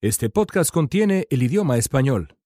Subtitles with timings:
[0.00, 2.36] Este podcast contiene el idioma español.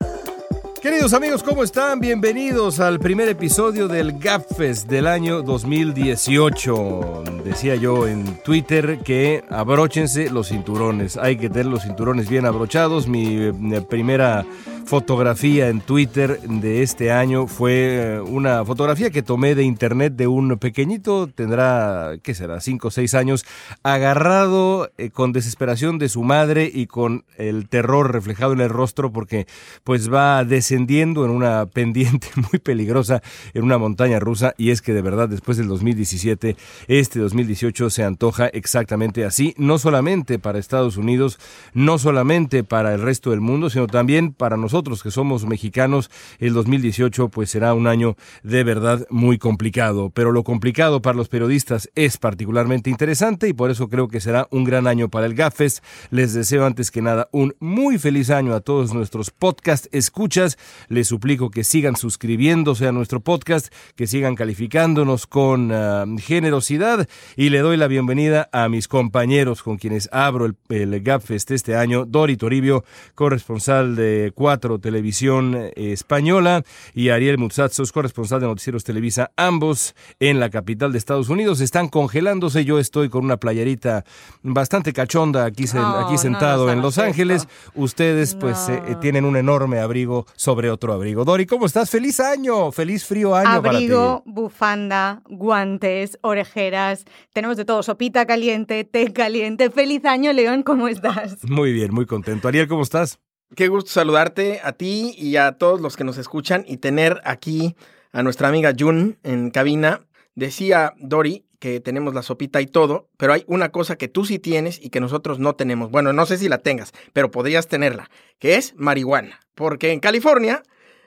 [0.80, 2.00] Queridos amigos, ¿cómo están?
[2.00, 7.24] Bienvenidos al primer episodio del GapFest del año 2018.
[7.44, 11.18] Decía yo en Twitter que abróchense los cinturones.
[11.18, 13.06] Hay que tener los cinturones bien abrochados.
[13.06, 14.46] Mi eh, primera
[14.84, 20.26] fotografía en Twitter de este año fue eh, una fotografía que tomé de internet de
[20.26, 23.44] un pequeñito, tendrá, ¿qué será?, 5 o 6 años,
[23.82, 29.12] agarrado eh, con desesperación de su madre y con el terror reflejado en el rostro
[29.12, 29.46] porque
[29.84, 33.22] pues va descendiendo en una pendiente muy peligrosa
[33.54, 36.56] en una montaña rusa y es que de verdad después del 2017,
[36.88, 41.38] este 2018 se antoja exactamente así, no solamente para Estados Unidos,
[41.72, 46.10] no solamente para el resto del mundo, sino también para nosotros nosotros que somos mexicanos,
[46.38, 50.08] el 2018 pues será un año de verdad muy complicado.
[50.08, 54.48] Pero lo complicado para los periodistas es particularmente interesante y por eso creo que será
[54.50, 55.82] un gran año para el GAFES.
[56.08, 60.56] Les deseo antes que nada un muy feliz año a todos nuestros podcast escuchas.
[60.88, 67.50] Les suplico que sigan suscribiéndose a nuestro podcast, que sigan calificándonos con ah, generosidad y
[67.50, 72.06] le doy la bienvenida a mis compañeros con quienes abro el, el GAFEST este año,
[72.06, 74.32] Dori Toribio, corresponsal de
[74.80, 76.62] Televisión eh, Española,
[76.94, 81.60] y Ariel Mutsatsos, corresponsal de Noticieros Televisa, ambos en la capital de Estados Unidos.
[81.60, 82.64] Están congelándose.
[82.64, 84.04] Yo estoy con una playerita
[84.42, 87.48] bastante cachonda aquí, aquí sentado en Los Ángeles.
[87.74, 91.24] Ustedes, pues, eh, eh, tienen un enorme abrigo sobre otro abrigo.
[91.24, 91.90] Dori, ¿cómo estás?
[91.90, 92.72] ¡Feliz año!
[92.72, 97.04] ¡Feliz frío año abrigo, bufanda, guantes, orejeras.
[97.32, 97.82] Tenemos de todo.
[97.82, 99.70] Sopita caliente, té caliente.
[99.70, 100.62] ¡Feliz año, León!
[100.62, 101.42] ¿Cómo estás?
[101.48, 102.48] Muy bien, muy contento.
[102.48, 103.18] Ariel, ¿cómo estás?
[103.54, 107.76] Qué gusto saludarte a ti y a todos los que nos escuchan y tener aquí
[108.10, 110.00] a nuestra amiga Jun en cabina.
[110.34, 114.38] Decía Dori que tenemos la sopita y todo, pero hay una cosa que tú sí
[114.38, 115.90] tienes y que nosotros no tenemos.
[115.90, 119.40] Bueno, no sé si la tengas, pero podrías tenerla, que es marihuana.
[119.54, 120.62] Porque en California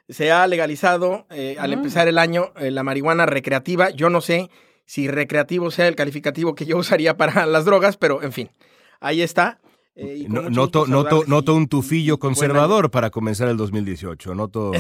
[0.07, 1.73] se ha legalizado eh, al mm.
[1.73, 3.89] empezar el año eh, la marihuana recreativa.
[3.89, 4.51] Yo no sé
[4.85, 8.51] si recreativo sea el calificativo que yo usaría para las drogas, pero en fin,
[8.99, 9.59] ahí está.
[9.97, 14.35] Eh, noto, noto, noto, un tufillo conservador para comenzar el 2018.
[14.35, 14.71] Noto.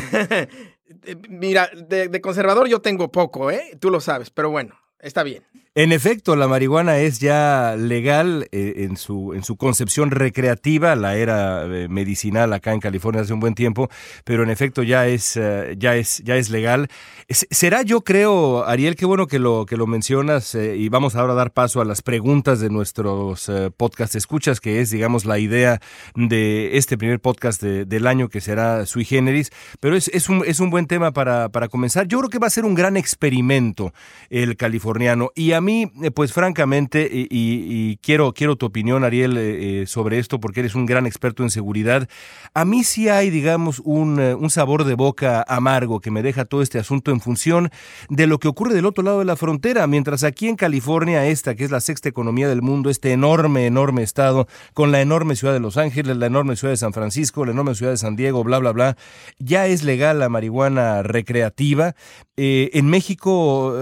[1.29, 3.77] Mira, de, conservador yo tengo poco, ¿eh?
[3.79, 5.43] Tú lo sabes, pero bueno, está bien.
[5.77, 11.17] En efecto, la marihuana es ya legal eh, en, su, en su concepción recreativa, la
[11.17, 13.89] era eh, medicinal acá en California hace un buen tiempo,
[14.23, 16.87] pero en efecto ya es, eh, ya es, ya es legal.
[17.27, 21.35] será, yo creo, Ariel, qué bueno que lo, que lo mencionas y vamos ahora a
[21.35, 25.81] dar paso a las preguntas de nuestros podcast escuchas, que es, digamos, la idea
[26.15, 30.61] de este primer podcast del año que será sui generis, pero es, es, un, es
[30.61, 32.07] un buen tema para, para comenzar.
[32.07, 33.91] Yo creo que va a ser un gran experimento
[34.29, 39.81] el californiano y a mí, eh, pues francamente, y, quiero, quiero tu opinión, Ariel, eh,
[39.81, 42.07] eh, sobre esto, porque eres un gran experto en seguridad.
[42.53, 46.61] A mí sí hay, digamos, un, un sabor de boca amargo que me deja todo
[46.61, 47.69] este asunto en función
[48.09, 51.55] de lo que ocurre del otro lado de la frontera, mientras aquí en California, esta
[51.55, 55.53] que es la sexta economía del mundo, este enorme, enorme estado, con la enorme ciudad
[55.53, 58.43] de Los Ángeles, la enorme ciudad de San Francisco, la enorme ciudad de San Diego,
[58.43, 58.97] bla, bla, bla,
[59.39, 61.95] ya es legal la marihuana recreativa.
[62.37, 63.75] en México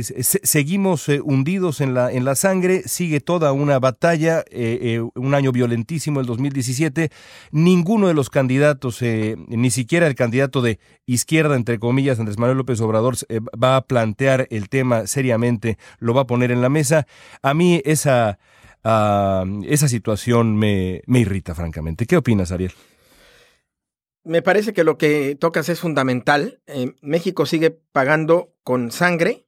[0.00, 5.50] seguimos hundidos en la, en la sangre, sigue toda una batalla, eh, eh, un año
[5.50, 7.10] violentísimo el 2017,
[7.50, 12.58] ninguno de los candidatos, eh, ni siquiera el candidato de izquierda, entre comillas, Andrés Manuel
[12.58, 13.16] López Obrador,
[13.62, 17.06] va a plantear el tema seriamente, lo va a poner en la mesa.
[17.42, 18.38] A mí esa,
[18.84, 22.06] ah, esa situación me, me irrita, francamente.
[22.06, 22.72] ¿Qué opinas, Ariel?
[24.22, 26.60] Me parece que lo que tocas es fundamental.
[27.00, 29.45] México sigue pagando con sangre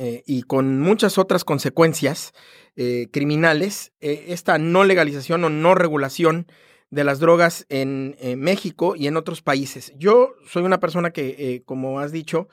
[0.00, 2.32] eh, y con muchas otras consecuencias
[2.76, 6.46] eh, criminales, eh, esta no legalización o no regulación
[6.90, 9.92] de las drogas en México y en otros países.
[9.98, 12.48] Yo soy una persona que, como has dicho,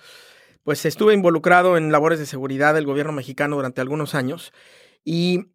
[0.65, 4.51] pues estuve involucrado en labores de seguridad del gobierno mexicano durante algunos años
[5.05, 5.45] y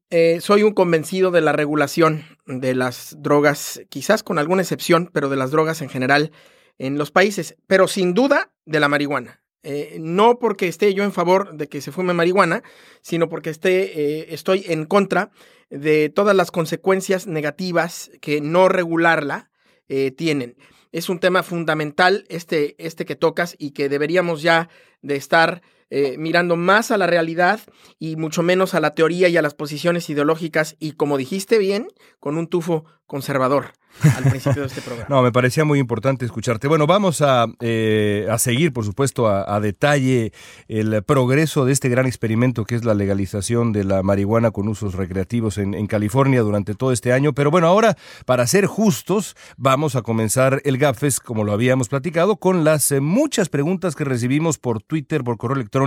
[0.41, 5.37] soy un convencido de la regulación de las drogas, quizás con alguna excepción, pero de
[5.37, 6.33] las drogas en general
[6.79, 9.43] en los países, pero sin duda de la marihuana.
[9.63, 12.63] Eh, no porque esté yo en favor de que se fume marihuana,
[13.03, 15.31] sino porque esté, eh, estoy en contra
[15.69, 19.51] de todas las consecuencias negativas que no regularla
[19.89, 20.57] eh, tienen.
[20.93, 24.69] Es un tema fundamental este, este que tocas y que deberíamos ya
[25.03, 27.61] de estar eh, mirando más a la realidad
[27.99, 31.89] y mucho menos a la teoría y a las posiciones ideológicas y, como dijiste bien,
[32.21, 33.73] con un tufo conservador
[34.17, 35.07] al principio de este programa.
[35.11, 36.69] no, me parecía muy importante escucharte.
[36.69, 40.33] Bueno, vamos a, eh, a seguir, por supuesto, a, detalle
[40.69, 44.95] el progreso de este gran experimento que es la legalización de la marihuana con usos
[44.95, 47.33] recreativos en, California durante todo este año.
[47.35, 47.97] Pero bueno, ahora,
[48.27, 53.01] para ser justos, vamos a comenzar el GAFES, como lo habíamos platicado, con las eh,
[53.01, 55.80] muchas preguntas que recibimos por Twitter, por correo electrónico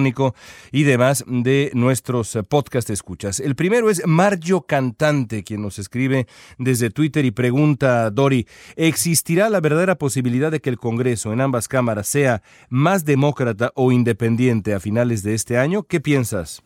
[0.72, 3.40] y demás de nuestros eh, podcast escuchas.
[3.40, 9.62] El primero es Mario Cantante, quien nos escribe desde Twitter y pregunta Dori, ¿existirá la
[9.62, 14.80] verdadera posibilidad de que el Congreso en ambas cámaras sea más demócrata o independiente a
[14.80, 15.84] finales de este año?
[15.84, 16.64] ¿Qué piensas?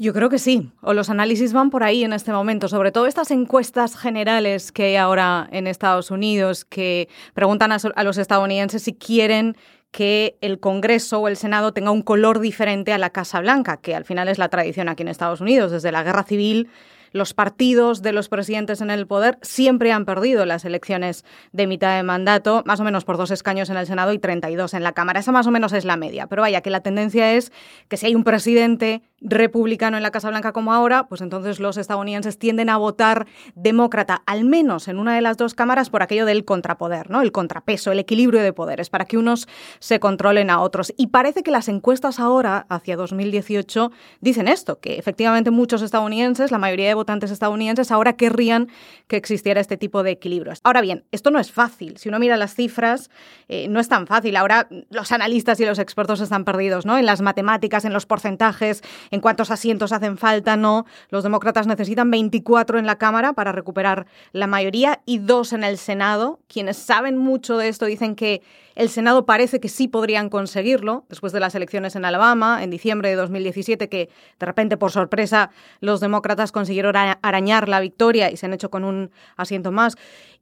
[0.00, 3.06] Yo creo que sí, o los análisis van por ahí en este momento, sobre todo
[3.06, 8.94] estas encuestas generales que hay ahora en Estados Unidos que preguntan a, los estadounidenses si
[8.94, 9.58] quieren
[9.90, 13.94] que el Congreso o el Senado tenga un color diferente a la Casa Blanca, que
[13.94, 15.72] al final es la tradición aquí en Estados Unidos.
[15.72, 16.68] Desde la Guerra Civil
[17.12, 21.96] los partidos de los presidentes en el poder siempre han perdido las elecciones de mitad
[21.96, 24.92] de mandato, más o menos por dos escaños en el Senado y 32 en la
[24.92, 25.20] Cámara.
[25.20, 26.26] Esa más o menos es la media.
[26.28, 27.52] Pero vaya, que la tendencia es
[27.88, 31.76] que si hay un presidente republicano en la Casa Blanca como ahora, pues entonces los
[31.76, 36.24] estadounidenses tienden a votar demócrata, al menos en una de las dos cámaras, por aquello
[36.24, 37.22] del contrapoder, ¿no?
[37.22, 40.92] El contrapeso, el equilibrio de poderes, para que unos se controlen a otros.
[40.96, 46.58] Y parece que las encuestas ahora, hacia 2018, dicen esto, que efectivamente muchos estadounidenses, la
[46.58, 48.68] mayoría de votantes estadounidenses, ahora querrían
[49.06, 50.60] que existiera este tipo de equilibrios.
[50.64, 51.96] Ahora bien, esto no es fácil.
[51.98, 53.10] Si uno mira las cifras,
[53.48, 54.36] eh, no es tan fácil.
[54.36, 56.96] Ahora los analistas y los expertos están perdidos, ¿no?
[56.96, 60.86] En las matemáticas, en los porcentajes, en cuántos asientos hacen falta, no.
[61.08, 65.78] Los demócratas necesitan 24 en la Cámara para recuperar la mayoría y dos en el
[65.78, 66.40] Senado.
[66.48, 68.42] Quienes saben mucho de esto dicen que
[68.76, 73.10] el Senado parece que sí podrían conseguirlo después de las elecciones en Alabama en diciembre
[73.10, 74.08] de 2017, que
[74.38, 78.84] de repente, por sorpresa, los demócratas consiguieron arañar la victoria y se han hecho con
[78.84, 79.96] un asiento más.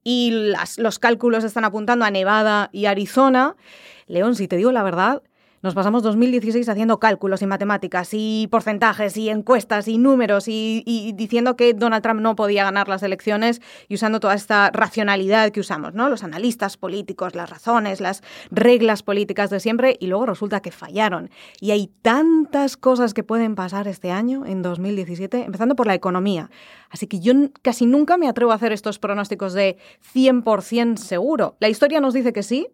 [0.05, 3.57] Y los cálculos están apuntando a Nevada y Arizona.
[4.07, 5.23] León, si te digo la verdad,
[5.61, 11.57] nos pasamos 2016 haciendo cálculos y matemáticas y porcentajes y encuestas y números y, diciendo
[11.57, 15.95] que Donald Trump no podía ganar las elecciones y usando toda esta racionalidad que usamos,
[15.95, 16.09] ¿no?
[16.09, 21.31] Los analistas políticos, las razones, las reglas políticas de siempre y luego resulta que fallaron.
[21.61, 26.51] Y hay tantas cosas que pueden pasar este año, en 2017, empezando por la economía.
[26.91, 27.33] Así que yo
[27.63, 29.77] casi nunca me atrevo a hacer estos pronósticos de
[30.15, 31.57] 100% seguro.
[31.61, 32.69] La historia nos dice que sí,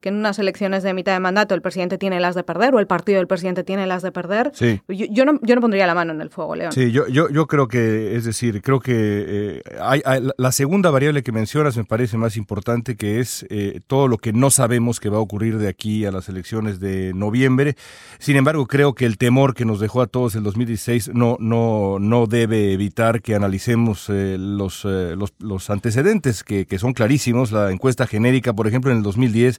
[0.00, 2.78] que en unas elecciones de mitad de mandato el presidente tiene las de perder o
[2.78, 4.52] el partido del presidente tiene las de perder.
[4.54, 4.80] Sí.
[4.88, 6.72] Yo, no, yo no pondría la mano en el fuego, León.
[6.72, 10.02] Sí, yo, yo, yo creo que, es decir, creo que eh, hay,
[10.36, 14.32] la segunda variable que mencionas me parece más importante, que es eh, todo lo que
[14.32, 17.74] no sabemos que va a ocurrir de aquí a las elecciones de noviembre.
[18.18, 21.98] Sin embargo, creo que el temor que nos dejó a todos el 2016 no, no,
[21.98, 27.50] no debe evitar que analicemos eh, los, los, los antecedentes, que, que son clarísimos.
[27.50, 29.58] La encuesta genérica, por ejemplo, en el 2010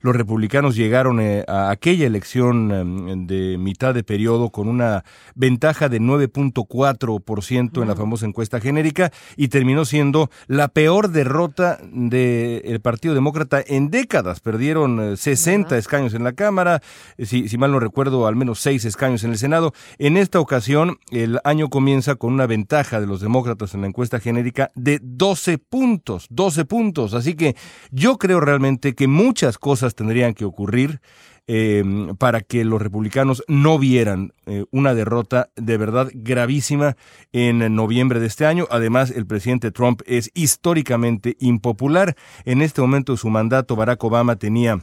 [0.00, 5.04] los republicanos llegaron eh, a aquella elección em, de mitad de periodo con una
[5.34, 12.80] ventaja de 9.4% en la famosa encuesta genérica y terminó siendo la peor derrota del
[12.80, 14.40] Partido Demócrata en décadas.
[14.40, 16.80] Perdieron 60 eh, escaños en la Cámara,
[17.16, 19.72] eh, si, si mal no recuerdo, al menos 6 escaños en el Senado.
[19.98, 24.20] En esta ocasión, el año comienza con una ventaja de los demócratas en la encuesta
[24.20, 27.14] genérica de 12 puntos, 12 puntos.
[27.14, 27.56] Así que
[27.90, 31.00] yo creo realmente que muchas cosas tendrían que ocurrir
[31.46, 36.96] em, para que los republicanos no vieran eh, una derrota de verdad gravísima
[37.32, 38.66] en noviembre de este año.
[38.70, 42.16] Además, el presidente Trump es históricamente impopular.
[42.44, 44.82] En este momento su mandato, Barack Obama tenía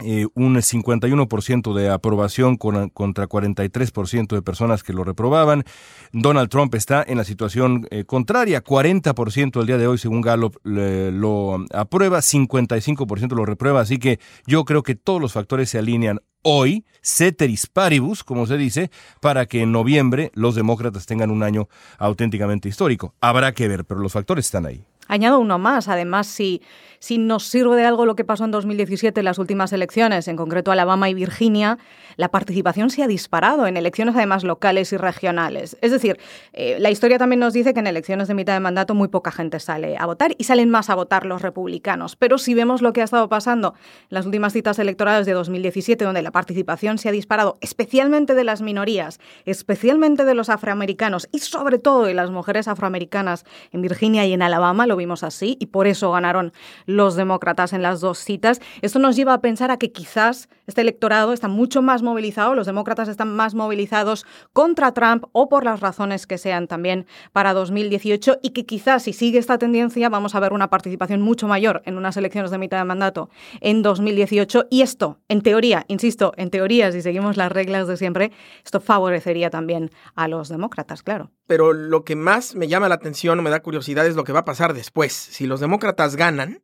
[0.00, 5.64] eh, un 51% de aprobación con, contra 43% de personas que lo reprobaban.
[6.12, 10.56] Donald Trump está en la situación eh, contraria, 40% el día de hoy, según Gallup,
[10.64, 16.20] lo aprueba, 55% lo reprueba, así que yo creo que todos los factores se alinean
[16.42, 21.68] hoy, ceteris paribus, como se dice, para que en noviembre los demócratas tengan un año
[21.98, 23.14] auténticamente histórico.
[23.20, 24.84] Habrá que ver, pero los factores están ahí.
[25.08, 26.62] Añado uno más, además, si,
[26.98, 30.36] si nos sirve de algo lo que pasó en 2017 en las últimas elecciones, en
[30.36, 31.78] concreto Alabama y Virginia,
[32.16, 35.76] la participación se ha disparado en elecciones además locales y regionales.
[35.80, 36.18] Es decir,
[36.52, 39.32] eh, la historia también nos dice que en elecciones de mitad de mandato muy poca
[39.32, 42.16] gente sale a votar y salen más a votar los republicanos.
[42.16, 46.04] Pero si vemos lo que ha estado pasando en las últimas citas electorales de 2017,
[46.04, 51.40] donde la participación se ha disparado, especialmente de las minorías, especialmente de los afroamericanos y
[51.40, 55.66] sobre todo de las mujeres afroamericanas en Virginia y en Alabama, lo vimos así y
[55.66, 56.52] por eso ganaron
[56.84, 58.60] los demócratas en las dos citas.
[58.82, 62.66] Esto nos lleva a pensar a que quizás este electorado está mucho más movilizado, los
[62.66, 68.38] demócratas están más movilizados contra Trump o por las razones que sean también para 2018
[68.42, 71.96] y que quizás si sigue esta tendencia vamos a ver una participación mucho mayor en
[71.96, 76.92] unas elecciones de mitad de mandato en 2018 y esto, en teoría, insisto, en teoría,
[76.92, 78.32] si seguimos las reglas de siempre,
[78.64, 81.30] esto favorecería también a los demócratas, claro.
[81.46, 84.32] Pero lo que más me llama la atención o me da curiosidad es lo que
[84.32, 85.12] va a pasar después.
[85.12, 86.62] Si los demócratas ganan,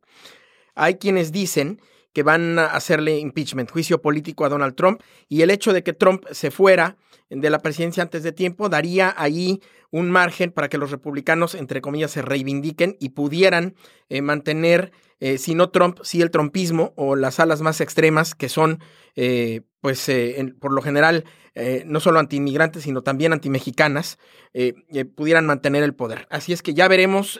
[0.75, 1.81] hay quienes dicen
[2.13, 5.93] que van a hacerle impeachment, juicio político a Donald Trump, y el hecho de que
[5.93, 6.97] Trump se fuera
[7.29, 9.61] de la presidencia antes de tiempo daría ahí
[9.91, 13.75] un margen para que los republicanos, entre comillas, se reivindiquen y pudieran
[14.09, 18.49] eh, mantener, eh, si no Trump, si el trumpismo o las alas más extremas que
[18.49, 18.79] son,
[19.15, 20.11] eh, pues,
[20.59, 21.23] por lo general,
[21.85, 24.17] no solo anti-inmigrantes, sino también anti-mexicanas,
[25.15, 26.27] pudieran mantener el poder.
[26.29, 27.39] Así es que ya veremos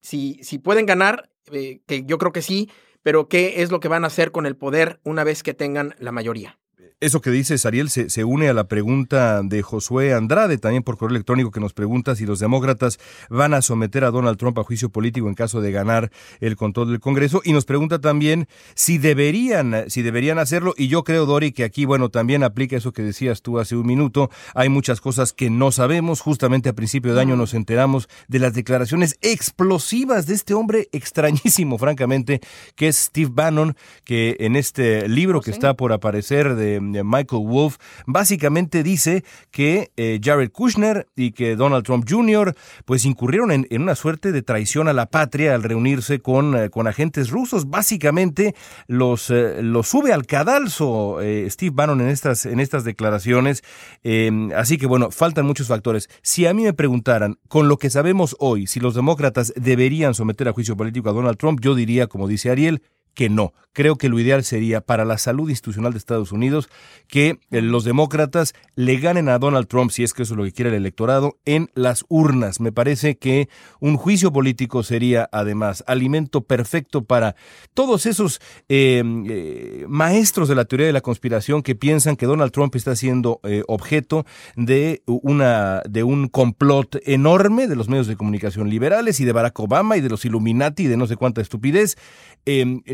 [0.00, 2.70] si, si pueden ganar, que yo creo que sí,
[3.02, 5.94] pero qué es lo que van a hacer con el poder una vez que tengan
[5.98, 6.58] la mayoría.
[7.02, 10.98] Eso que dices, Ariel, se, se, une a la pregunta de Josué Andrade, también por
[10.98, 12.98] correo electrónico, que nos pregunta si los demócratas
[13.30, 16.90] van a someter a Donald Trump a juicio político en caso de ganar el control
[16.90, 17.40] del Congreso.
[17.42, 20.74] Y nos pregunta también si deberían, si deberían hacerlo.
[20.76, 23.86] Y yo creo, Dori, que aquí, bueno, también aplica eso que decías tú hace un
[23.86, 24.28] minuto.
[24.54, 26.20] Hay muchas cosas que no sabemos.
[26.20, 31.78] Justamente a principio de año nos enteramos de las declaraciones explosivas de este hombre extrañísimo,
[31.78, 32.42] francamente,
[32.74, 37.46] que es Steve Bannon, que en este libro oh, que está por aparecer de Michael
[37.46, 42.54] Wolff, básicamente dice que eh, Jared Kushner y que Donald Trump Jr.
[42.84, 46.86] pues incurrieron en, una suerte de traición a la patria al reunirse con, eh, con
[46.86, 47.68] agentes rusos.
[47.70, 48.54] Básicamente
[48.86, 51.18] los, eh, sube al cadalso
[51.48, 53.62] Steve Bannon en estas, en estas declaraciones.
[54.02, 56.08] Em, así que bueno, faltan muchos factores.
[56.22, 60.48] Si a mí me preguntaran, con lo que sabemos hoy, si los demócratas deberían someter
[60.48, 62.82] a juicio político a Donald Trump, yo diría, como dice Ariel,
[63.14, 63.52] que no.
[63.72, 66.68] Creo que lo ideal sería para la salud institucional de Estados Unidos
[67.06, 70.44] que eh, los demócratas le ganen a Donald Trump, si es que eso es lo
[70.44, 72.58] que quiere el electorado, en las urnas.
[72.58, 73.48] Me parece que
[73.78, 77.36] un juicio político sería además alimento perfecto para
[77.72, 82.50] todos esos eh, eh, maestros de la teoría de la conspiración que piensan que Donald
[82.50, 84.26] Trump está siendo objeto
[84.56, 89.58] de, una, de un complot enorme de los medios de comunicación liberales y de Barack
[89.60, 91.96] Obama y de los Illuminati y de no sé cuánta estupidez.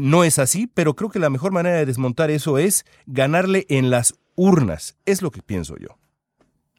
[0.06, 3.90] No es así, pero creo que la mejor manera de desmontar eso es ganarle en
[3.90, 4.96] las urnas.
[5.04, 5.98] Es lo que pienso yo.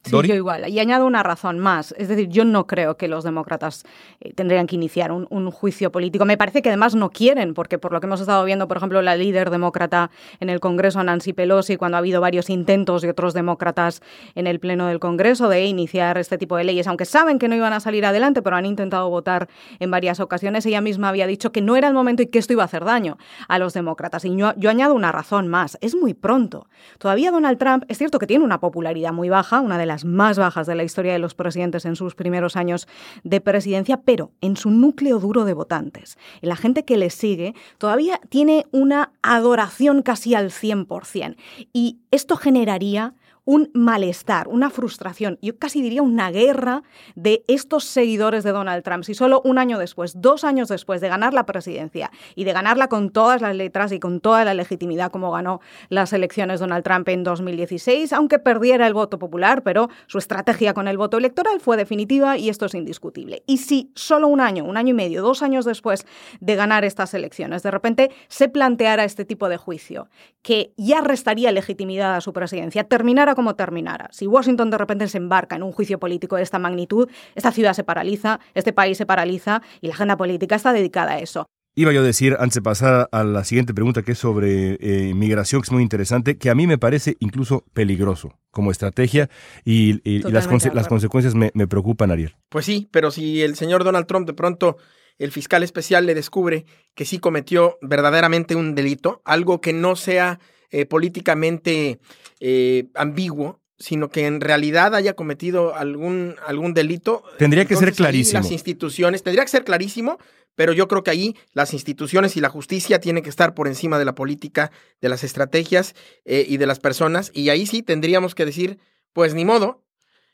[0.09, 0.67] Sí, yo igual.
[0.69, 1.93] Y añado una razón más.
[1.97, 3.83] Es decir, yo no creo que los demócratas
[4.19, 6.25] eh, tendrían que iniciar un, juicio político.
[6.25, 9.01] Me parece que además no quieren, porque por lo que hemos estado viendo, por ejemplo,
[9.01, 13.33] la líder demócrata en el Congreso, Nancy Pelosi, cuando ha habido varios intentos de otros
[13.33, 14.01] demócratas
[14.35, 17.55] en el Pleno del Congreso de iniciar este tipo de leyes, aunque saben que no
[17.55, 19.47] iban a salir adelante, pero han intentado votar
[19.79, 22.53] en varias ocasiones, ella misma había dicho que no era el momento y que esto
[22.53, 24.25] iba a hacer daño a los demócratas.
[24.25, 25.77] Y yo, yo añado una razón más.
[25.81, 26.67] Es muy pronto.
[26.97, 30.37] Todavía Donald Trump es cierto que tiene una popularidad muy baja, una de las más
[30.37, 32.87] bajas de la historia de los presidentes en sus primeros años
[33.23, 37.53] de presidencia, pero en su núcleo duro de votantes, en la gente que le sigue,
[37.77, 41.35] todavía tiene una adoración casi al 100%.
[41.73, 43.13] Y esto generaría
[43.47, 46.83] un malestar, una frustración, yo casi diría una guerra
[47.15, 49.05] de estos seguidores de Donald Trump.
[49.05, 52.89] Si solo un año después, dos años después de ganar la presidencia y de ganarla
[52.89, 57.07] con todas las letras y con toda la legitimidad como ganó las elecciones Donald Trump
[57.07, 61.77] en 2016, aunque perdiera el voto popular, pero su estrategia con el voto electoral fue
[61.77, 63.43] definitiva y esto es indiscutible.
[63.47, 66.05] Y si solo un año, un año y medio, dos años después
[66.41, 70.09] de ganar estas elecciones, de repente se planteara este tipo de juicio,
[70.41, 74.09] que ya restaría legitimidad a su presidencia, terminara como terminara.
[74.11, 77.73] Si Washington de repente se embarca en un juicio político de esta magnitud, esta ciudad
[77.73, 81.45] se paraliza, este país se paraliza y la agenda política está dedicada a eso.
[81.75, 85.09] Iba yo a decir, antes de pasar a la siguiente pregunta, que es sobre eh,
[85.09, 89.29] inmigración, que es muy interesante, que a mí me parece incluso peligroso como estrategia
[89.63, 92.35] y, las, las, consecuencias me, preocupan, Ariel.
[92.49, 94.77] Pues sí, pero si el señor Donald Trump de pronto
[95.19, 96.65] el fiscal especial le descubre
[96.95, 100.39] que sí cometió verdaderamente un delito, algo que no sea
[100.71, 101.99] eh, políticamente
[102.39, 107.23] eh, ambiguo, sino que en realidad haya cometido algún, algún delito.
[107.37, 108.41] Tendría que ser clarísimo.
[108.41, 110.17] Las instituciones, tendría que ser clarísimo,
[110.55, 113.99] pero yo creo que ahí las instituciones y la justicia tienen que estar por encima
[113.99, 115.93] de la política, de las estrategias
[116.25, 118.79] eh, y de las personas, y ahí sí tendríamos que decir,
[119.13, 119.83] pues ni modo,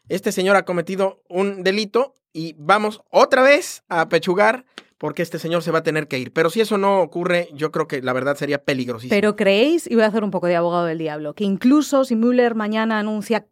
[0.07, 4.65] este señor ha cometido un delito y vamos otra vez a pechugar
[5.03, 6.31] porque este señor se va a tener que ir.
[6.31, 9.13] Pero si eso no ocurre, yo creo que la verdad sería peligrosísimo.
[9.13, 12.15] Pero creéis, y voy a hacer un poco de abogado del diablo, que incluso si
[12.15, 13.45] Müller mañana anuncia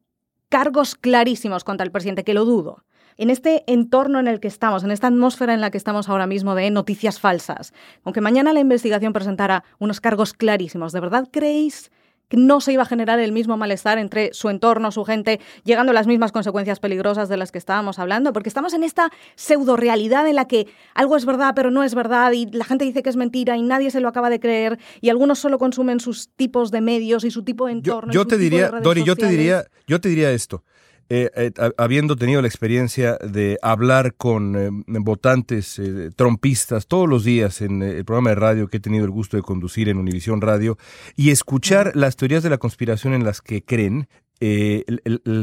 [0.48, 2.86] cargos clarísimos contra el presidente, que lo dudo,
[3.18, 6.26] en este entorno en el que estamos, en esta atmósfera en la que estamos ahora
[6.26, 7.74] mismo de noticias falsas,
[8.06, 11.92] aunque mañana la investigación presentara unos cargos clarísimos, ¿de verdad creéis
[12.38, 15.94] no se iba a generar el mismo malestar entre su entorno, su gente, llegando a
[15.94, 20.28] las mismas consecuencias peligrosas de las que estábamos hablando, porque estamos en esta pseudo realidad
[20.28, 23.10] en la que algo es verdad pero no es verdad y la gente dice que
[23.10, 26.72] es mentira y nadie se lo acaba de creer y algunos solo consumen sus tipos
[26.72, 28.12] de medios y su tipo de entorno.
[28.12, 30.64] Yo, te diría, Dori, yo te diría, yo te diría esto.
[31.14, 34.70] Eh, eh, habiendo tenido la experiencia de hablar con eh,
[35.02, 35.82] votantes
[36.16, 39.44] trompistas todos los días en el programa de radio que he tenido el gusto de
[39.44, 40.78] conducir en Univisión Radio
[41.18, 44.08] y escuchar las teorías de la conspiración en las que creen,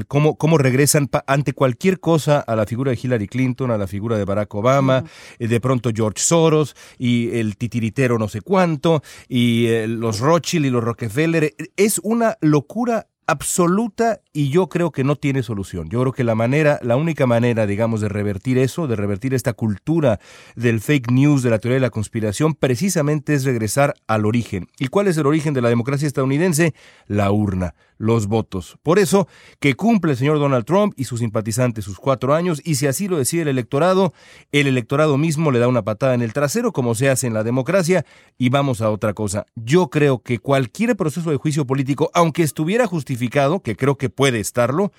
[0.09, 4.17] cómo, cómo, regresan ante cualquier cosa a la figura de Hillary Clinton, a la figura
[4.17, 5.05] de Barack Obama,
[5.39, 10.83] de pronto George Soros y el titiritero no sé cuánto, y los Rothschild y los
[10.83, 11.55] Rockefeller.
[11.77, 15.91] Es una locura absoluta y yo creo que no tiene solución.
[15.91, 19.53] Yo creo que la manera, la única manera, digamos, de revertir eso, de revertir esta
[19.53, 20.19] cultura
[20.57, 24.69] del fake news, de la teoría de la conspiración, precisamente es regresar al origen.
[24.79, 26.75] ¿Y cuál es el origen de la democracia estadounidense?
[27.07, 28.79] La urna los votos.
[28.83, 29.29] Por eso,
[29.61, 33.09] que cumple el señor Donald Trump y sus simpatizantes sus cuatro años, y si así
[33.09, 34.15] lo decide el electorado,
[34.53, 37.45] el electorado mismo le da una patada en el trasero, como se hace en la
[37.45, 38.07] democracia,
[38.39, 39.47] y vamos a otra cosa.
[39.57, 44.41] Yo creo que cualquier proceso de juicio político, aunque estuviera justificado, que creo que puede
[44.41, 44.93] estarlo,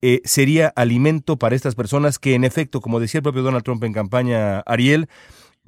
[0.00, 3.82] eh, sería alimento para estas personas que, en efecto, como decía el propio Donald Trump
[3.84, 5.08] en campaña, Ariel,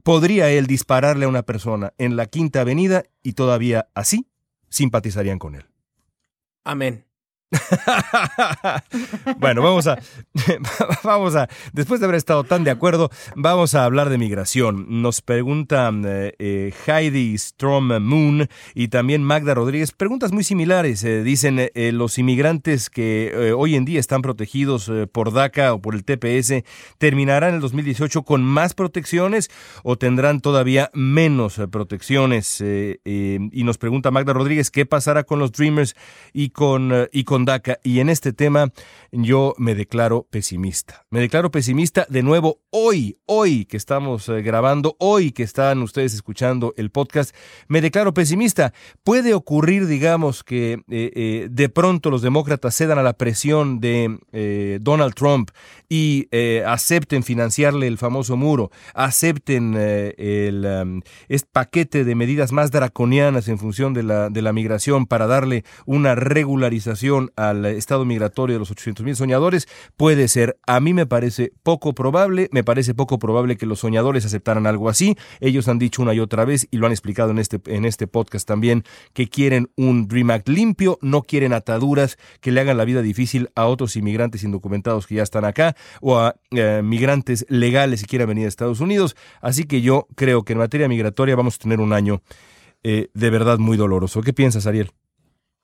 [0.03, 4.27] podría él dispararle a una persona en la Quinta Avenida y todavía así
[4.69, 5.70] simpatizarían con él.
[6.65, 7.10] Amén.
[9.39, 9.99] bueno, vamos a,
[11.05, 15.03] vamos a, después de haber estado tan de acuerdo, vamos a hablar de migración.
[15.03, 21.03] Nos preguntan eh, eh, Heidi Strom Moon y también Magda Rodríguez preguntas muy similares.
[21.03, 26.05] Eh, dicen los inmigrantes que hoy en día están protegidos por DACA o por el
[26.05, 26.63] TPS
[26.99, 29.51] terminarán en el 2018 con más protecciones
[29.83, 32.61] o tendrán todavía menos protecciones.
[32.61, 35.97] y nos pregunta Magda Rodríguez qué pasará con los Dreamers
[36.33, 37.40] y con y con
[37.83, 38.73] Y en este tema
[39.13, 41.05] yo me declaro pesimista.
[41.11, 46.15] Me declaro pesimista de nuevo hoy, hoy que estamos eh, grabando, hoy que están ustedes
[46.15, 47.35] escuchando el podcast.
[47.69, 48.73] Me declaro pesimista.
[49.03, 54.19] Puede ocurrir, digamos, que eh, eh, de pronto los demócratas cedan a la presión de
[54.81, 55.51] Donald Trump
[55.89, 56.29] y
[56.65, 63.59] acepten financiarle el famoso muro, acepten el um, este paquete de medidas más draconianas en
[63.59, 68.71] función de la, de la migración para darle una regularización al estado migratorio de los
[68.71, 70.59] 800 mil soñadores puede ser.
[70.67, 74.89] A mí me parece poco probable, me parece poco probable que los soñadores aceptaran algo
[74.89, 75.17] así.
[75.41, 78.07] Ellos han dicho una y otra vez, y lo han explicado en este, en este
[78.07, 82.85] podcast también, que quieren un Dream Act limpio, no quieren ataduras que le hagan la
[82.85, 88.03] vida difícil a otros inmigrantes indocumentados que ya están acá o a eh, migrantes legales
[88.03, 89.17] que quieran venir a Estados Unidos.
[89.41, 92.23] Así que yo creo que en materia migratoria vamos a tener un año
[92.83, 94.23] eh, de verdad muy doloroso.
[94.23, 94.91] ¿Qué piensas, Ariel?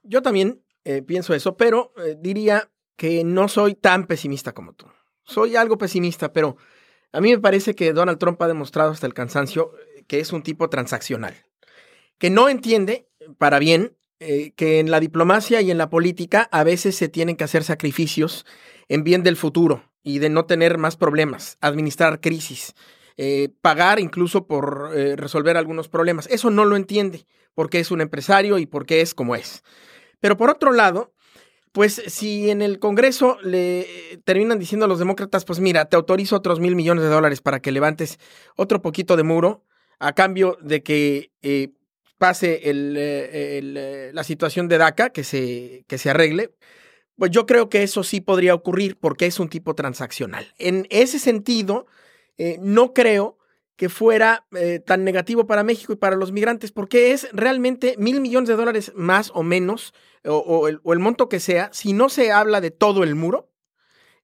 [0.03, 4.87] Yo también eh, pienso eso, pero eh, diría que no soy tan pesimista como tú.
[5.25, 6.59] Soy algo pesimista, pero
[7.11, 10.33] a mí me parece que Donald Trump ha demostrado hasta el cansancio eh, que es
[10.33, 11.35] un tipo transaccional,
[12.19, 16.97] que no entiende, para bien, que en la diplomacia y en la política a veces
[16.97, 18.47] se tienen que hacer sacrificios
[18.89, 22.75] en bien del futuro y de no tener más problemas, administrar crisis,
[23.61, 26.29] pagar incluso por resolver algunos problemas.
[26.29, 29.63] Eso no lo entiende porque es un empresario y porque es como es.
[30.21, 31.13] Pero por otro lado,
[31.73, 33.87] pues si en el Congreso le
[34.25, 37.61] terminan diciendo a los demócratas, pues mira, te autorizo otros mil millones de dólares para
[37.61, 38.19] que levantes
[38.57, 39.63] otro poquito de muro
[39.99, 41.73] a cambio de que eh,
[42.19, 46.55] pase el, eh, eh, la situación de DACA, que se, que se arregle,
[47.17, 50.55] pues yo creo que eso sí podría ocurrir porque es un tipo transaccional.
[50.59, 51.87] En ese sentido,
[52.61, 53.37] no creo
[53.77, 58.21] que fuera eh, tan negativo para México y para los migrantes, porque es realmente mil
[58.21, 62.61] millones de dólares más o menos, o, el, monto que sea, si no se habla
[62.61, 63.49] de todo el muro,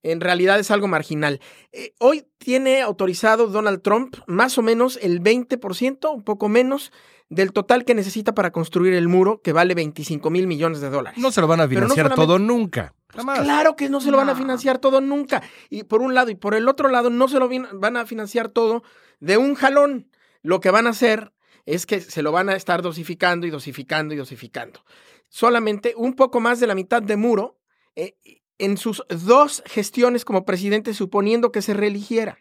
[0.02, 1.40] en realidad es algo marginal.
[1.70, 6.90] Eh, hoy tiene autorizado Donald Trump más o menos el 20%, un poco menos,
[7.32, 11.18] del total que necesita para construir el muro, que vale 25 mil millones de dólares.
[11.18, 12.94] No se lo van a financiar todo nunca.
[13.10, 15.42] Pues claro que no se lo van a financiar todo nunca.
[15.70, 18.50] Y por un lado, y por el otro lado, no se lo van a financiar
[18.50, 18.82] todo
[19.20, 20.10] de un jalón.
[20.42, 21.32] Lo que van a hacer
[21.64, 24.84] es que se lo van a estar dosificando y dosificando y dosificando.
[25.30, 27.58] Solamente un poco más de la mitad de muro
[27.96, 28.14] eh,
[28.58, 32.38] en sus dos gestiones como presidente, suponiendo que se reeligiera.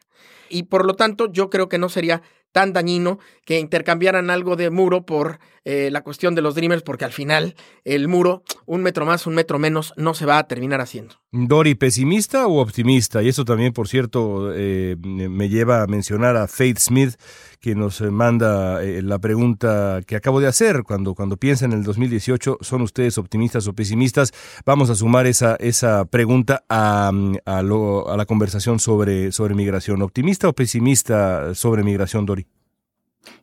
[0.49, 4.69] Y por lo tanto, yo creo que no sería tan dañino que intercambiaran algo de
[4.69, 9.05] muro por eh, la cuestión de los Dreamers, porque al final el muro, un metro
[9.05, 11.15] más, un metro menos, no se va a terminar haciendo.
[11.31, 13.21] Dori, ¿pesimista o optimista?
[13.21, 17.15] Y eso también, por cierto, eh, me lleva a mencionar a Faith Smith,
[17.59, 20.83] que nos manda eh, la pregunta que acabo de hacer.
[20.83, 24.31] Cuando, cuando piensa en el 2018, ¿son ustedes optimistas o pesimistas?
[24.65, 27.11] Vamos a sumar esa, esa pregunta a,
[27.45, 30.01] a, lo, a la conversación sobre, sobre migración.
[30.01, 32.47] ¿Optimista o pesimista sobre migración, Dori?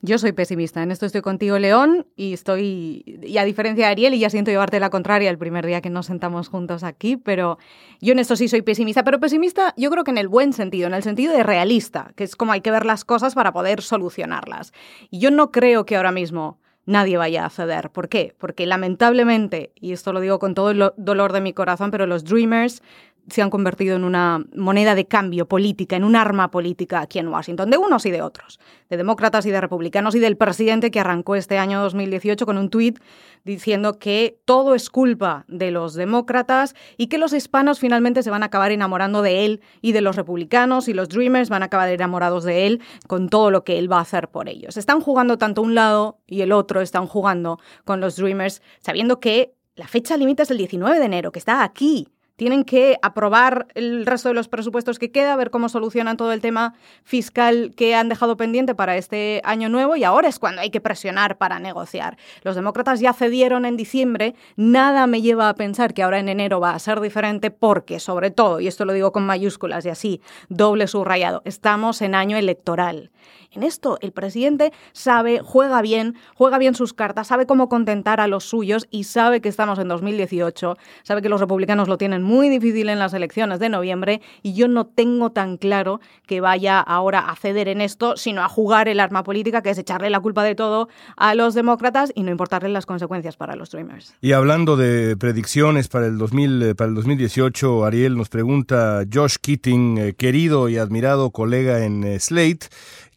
[0.03, 4.15] Yo soy pesimista, en esto estoy contigo, León, y estoy, y a diferencia de Ariel,
[4.15, 7.59] y ya siento llevarte la contraria el primer día que nos sentamos juntos aquí, pero
[8.01, 10.89] yo en esto sí soy pesimista, pero pesimista yo creo que en el buen sentido,
[10.89, 13.83] en el sentido de realista, que es como hay que ver las cosas para poder
[13.83, 14.73] solucionarlas.
[15.11, 17.91] Y yo no creo que ahora mismo nadie vaya a ceder.
[17.91, 18.35] ¿Por qué?
[18.39, 22.25] Porque lamentablemente, y esto lo digo con todo el dolor de mi corazón, pero los
[22.25, 22.83] Dreamers
[23.31, 27.29] se han convertido en una moneda de cambio política, en un arma política aquí en
[27.29, 31.01] Washington, de unos y de otros, de demócratas y de republicanos, y del presidente que
[31.01, 32.99] arrancó este año 2018 con un tuit
[33.45, 38.43] diciendo que todo es culpa de los demócratas y que los hispanos finalmente se van
[38.43, 41.89] a acabar enamorando de él y de los republicanos y los Dreamers van a acabar
[41.89, 44.77] enamorados de él con todo lo que él va a hacer por ellos.
[44.77, 49.55] Están jugando tanto un lado y el otro, están jugando con los Dreamers sabiendo que
[49.77, 54.07] la fecha límite es el 19 de enero, que está aquí tienen que aprobar el
[54.07, 58.09] resto de los presupuestos que queda, ver cómo solucionan todo el tema fiscal que han
[58.09, 62.17] dejado pendiente para este año nuevo y ahora es cuando hay que presionar para negociar.
[62.45, 66.61] Los demócratas ya cedieron en diciembre, nada me lleva a pensar que ahora en enero
[66.61, 70.21] va a ser diferente porque, sobre todo, y esto lo digo con mayúsculas y así,
[70.49, 73.11] doble subrayado, estamos en año electoral.
[73.53, 78.29] En esto el presidente sabe, juega bien, juega bien sus cartas, sabe cómo contentar a
[78.29, 82.49] los suyos y sabe que estamos en 2018, sabe que los republicanos lo tienen muy
[82.51, 87.21] difícil en las elecciones de noviembre y yo no tengo tan claro que vaya ahora
[87.21, 90.45] a ceder en esto, sino a jugar el arma política, que es echarle la culpa
[90.45, 94.15] de todo a los demócratas y no importarle las consecuencias para los Dreamers.
[94.21, 99.37] Y hablando de predicciones para el, 2000, eh, para el 2018, Ariel nos pregunta Josh
[99.41, 102.67] Keating, eh, querido y admirado colega en eh, Slate,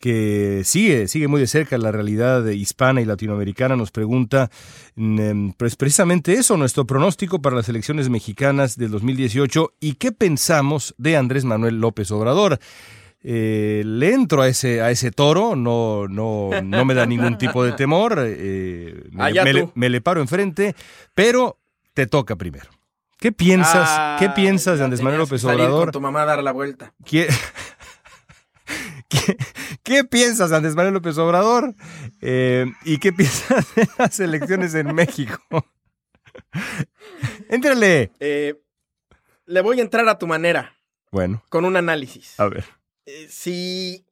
[0.01, 4.49] que sigue, sigue muy de cerca la realidad hispana y latinoamericana, nos pregunta
[4.95, 10.95] mm, pues precisamente eso, nuestro pronóstico para las elecciones mexicanas del 2018 y qué pensamos
[10.97, 12.59] de Andrés Manuel López Obrador.
[13.23, 17.63] Eh, le entro a ese, a ese toro, no, no, no me da ningún tipo
[17.63, 19.03] de temor, eh,
[19.75, 20.75] me, le, paro enfrente,
[21.13, 21.59] pero
[21.93, 22.71] te toca primero.
[23.19, 25.85] ¿Qué piensas, ¿qué piensas de Andrés Manuel López Obrador?
[25.85, 26.95] Con tu mamá a dar la vuelta.
[27.05, 27.27] ¿Qué,
[30.09, 31.75] piensas, Andrés Manuel López Obrador?
[32.21, 35.39] Eh, ¿Y qué piensas de las elecciones en México?
[37.49, 38.11] Éntrale.
[38.19, 38.61] Eh,
[39.45, 40.77] le voy a entrar a tu manera.
[41.11, 41.43] Bueno.
[41.49, 42.39] Con un análisis.
[42.39, 42.65] A ver.
[43.05, 44.05] Eh, si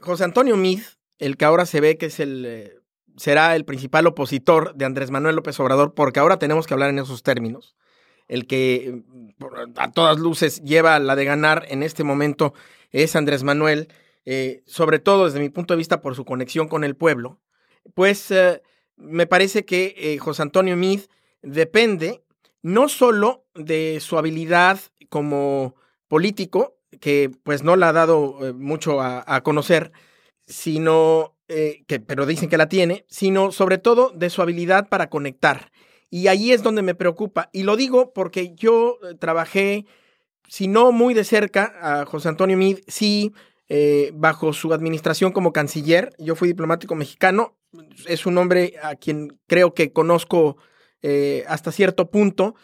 [0.00, 0.82] José Antonio Mid,
[1.18, 2.76] el que ahora se ve que es el
[3.16, 6.98] será el principal opositor de Andrés Manuel López Obrador, porque ahora tenemos que hablar en
[6.98, 7.76] esos términos.
[8.28, 9.02] El que
[9.76, 12.54] a todas luces lleva la de ganar en este momento
[12.90, 13.88] es Andrés Manuel.
[14.28, 17.38] Eh, sobre todo desde mi punto de vista por su conexión con el pueblo,
[17.94, 18.60] pues eh,
[18.96, 21.02] me parece que eh, José Antonio Mid
[21.42, 22.24] depende
[22.60, 25.76] no solo de su habilidad como
[26.08, 29.92] político, que pues no la ha dado mucho a, conocer,
[30.46, 35.70] sino que, pero dicen que la tiene, sino sobre todo de su habilidad para conectar.
[36.10, 37.50] Y ahí es donde me preocupa.
[37.52, 39.84] Y lo digo porque yo trabajé,
[40.48, 43.32] si no muy de cerca, a José Antonio Mid, sí
[43.68, 46.14] eh, bajo su administración como canciller.
[46.18, 47.56] Yo fui diplomático mexicano.
[48.06, 50.56] Es un hombre a quien creo que conozco
[51.02, 52.54] eh, hasta cierto punto.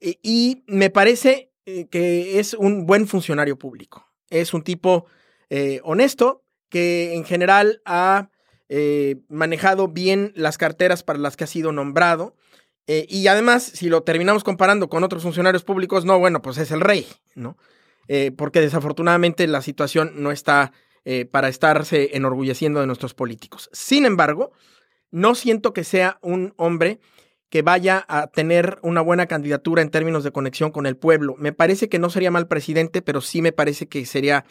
[0.00, 1.52] Eh, y me parece
[1.90, 4.06] que es un buen funcionario público.
[4.30, 5.04] Es un tipo
[5.82, 8.30] honesto que en general ha
[9.28, 12.36] manejado bien las carteras para las que ha sido nombrado.
[12.86, 16.80] y además, si lo terminamos comparando con otros funcionarios públicos, no, bueno, pues es el
[16.80, 17.58] rey, ¿no?
[18.08, 20.72] Eh, porque desafortunadamente la situación no está
[21.04, 23.68] eh, para estarse enorgulleciendo de nuestros políticos.
[23.72, 24.52] Sin embargo,
[25.10, 27.00] no siento que sea un hombre
[27.50, 31.34] que vaya a tener una buena candidatura en términos de conexión con el pueblo.
[31.38, 34.44] Me parece que no sería mal presidente, pero sí me parece que sería,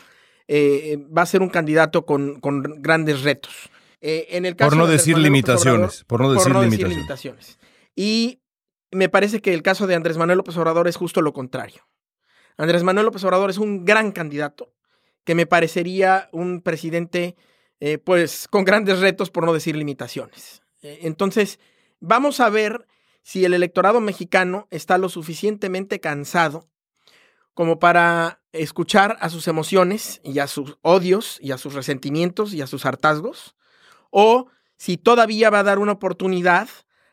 [0.48, 2.40] eh, va a ser un candidato con,
[2.80, 3.70] grandes retos.
[4.02, 6.04] en el caso por no decir limitaciones.
[6.06, 7.60] por no, decir, limitaciones.
[7.96, 8.40] Y
[8.92, 11.88] me parece que el caso de Andrés Manuel López Obrador es justo lo contrario.
[12.58, 14.74] Andrés Manuel López Obrador es un gran candidato,
[15.24, 17.36] que me parecería un presidente,
[17.80, 20.64] eh, pues, con grandes retos, por no decir limitaciones.
[20.82, 21.60] Eh, entonces,
[22.00, 22.88] vamos a ver
[23.22, 26.68] si el electorado mexicano está lo suficientemente cansado
[27.54, 32.62] como para escuchar a sus emociones y a sus odios y a sus resentimientos y
[32.62, 33.56] a sus hartazgos,
[34.12, 36.70] o si todavía va a dar una oportunidad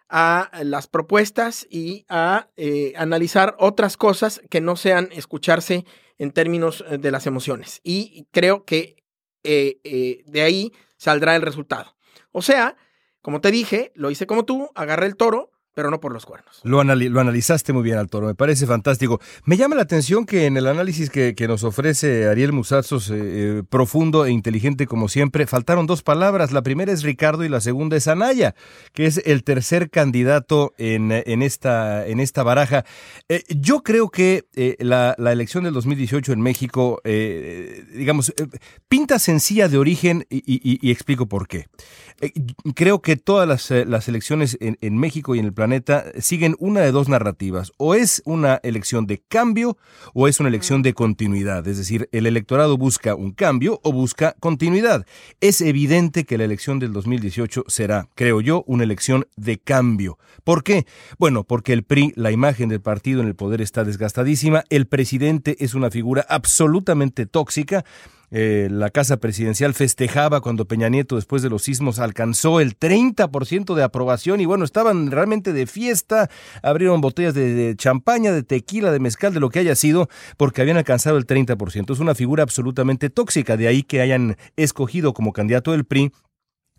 [0.09, 5.85] a las propuestas y a eh, analizar otras cosas que no sean escucharse
[6.19, 7.81] en términos eh, de las emociones.
[7.83, 8.97] Y creo que
[9.43, 11.97] eh, de ahí saldrá el resultado.
[12.33, 12.77] O sea,
[13.23, 16.61] como te dije, lo hice como tú, agarré el toro, pero no por los cuernos.
[16.63, 19.21] Lo, lo, analizaste muy bien, Altoro, me parece fantástico.
[19.45, 23.63] Me llama la atención que en el análisis que, nos ofrece Ariel Musazos, eh, eh,
[23.69, 26.53] profundo e inteligente como siempre, faltaron dos palabras.
[26.53, 28.55] La primera es Ricardo y la segunda es Anaya,
[28.93, 32.85] que es el tercer candidato en, en, esta, en esta baraja.
[33.29, 34.45] Eh, yo creo que
[34.79, 38.33] la, elección del 2018 en México, digamos,
[38.89, 41.67] pinta sencilla de origen y, explico por qué.
[42.75, 46.81] Creo que todas las, las elecciones en, en México y en el planeta siguen una
[46.81, 47.73] de dos narrativas.
[47.77, 49.77] O es una elección de cambio
[50.13, 51.67] o es una elección de continuidad.
[51.67, 55.07] Es decir, el electorado busca un cambio o busca continuidad.
[55.41, 60.19] Es evidente que la elección del 2018 será, creo yo, una elección de cambio.
[60.45, 60.87] ¿Por qué?
[61.19, 64.65] Bueno, porque el PRI, la imagen del partido en el poder está desgastadísima.
[64.71, 67.85] El presidente es una figura absolutamente tóxica.
[68.37, 73.77] Eh, la Casa Presidencial festejaba cuando Peña Nieto, después de los sismos, alcanzó el 30%
[73.77, 76.29] de aprobación y bueno, estaban realmente de fiesta,
[76.61, 80.63] abrieron botellas de, de, champaña, de tequila, de mezcal, de lo que haya sido, porque
[80.63, 81.93] habían alcanzado el 30%.
[81.93, 86.11] Es una figura absolutamente tóxica, de ahí que hayan escogido como candidato del PRI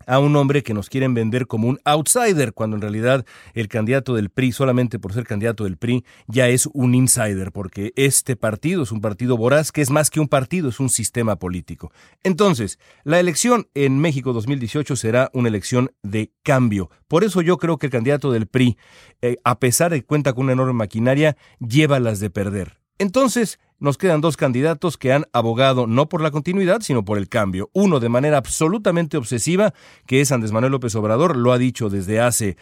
[0.06, 4.14] a un hombre que nos quieren vender como un outsider, cuando en realidad el candidato
[4.14, 8.84] del PRI, solamente por ser candidato del PRI, ya es un insider, porque este partido
[8.84, 11.92] es un partido voraz que es más que un partido, es un sistema político.
[12.22, 16.90] Entonces, la elección en México 2018 será una elección de cambio.
[17.08, 18.76] Por eso yo creo que el candidato del PRI,
[19.22, 22.85] eh, a pesar de que cuenta con una enorme maquinaria, lleva las de perder.
[22.98, 27.28] Entonces, nos quedan dos candidatos que han abogado no por la continuidad, sino por el
[27.28, 27.68] cambio.
[27.74, 29.74] Uno de manera absolutamente obsesiva,
[30.06, 32.56] que es Andrés Manuel López Obrador, lo ha dicho desde hace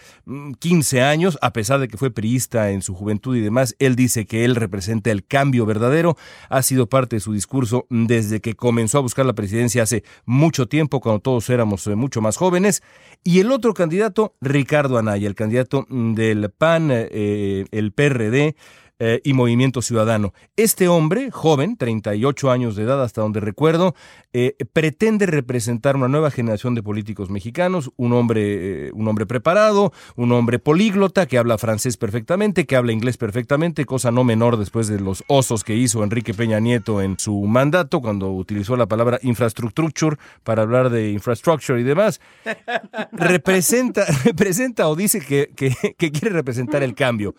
[0.58, 3.94] 15 mm, años, a pesar de que fue priista en su juventud y demás, él
[3.94, 6.16] dice que él representa el cambio verdadero,
[6.48, 10.66] ha sido parte de su discurso desde que comenzó a buscar la presidencia hace mucho
[10.66, 12.82] tiempo, cuando todos éramos eh, mucho más jóvenes.
[13.22, 18.56] Y el otro candidato, Ricardo Anaya, el candidato mm, del PAN, eh, el PRD,
[19.00, 20.32] eh, y Movimiento Ciudadano.
[20.56, 23.96] Este hombre, joven, 38 años de edad hasta donde recuerdo,
[24.32, 29.92] eh, pretende representar una nueva generación de políticos mexicanos, un hombre, eh, un hombre preparado,
[30.14, 34.86] un hombre políglota que habla francés perfectamente, que habla inglés perfectamente, cosa no menor después
[34.86, 39.18] de los osos que hizo Enrique Peña Nieto en su mandato cuando utilizó la palabra
[39.22, 42.20] infrastructure para hablar de infrastructure y demás.
[43.12, 47.34] representa, representa o dice que, que quiere representar el cambio.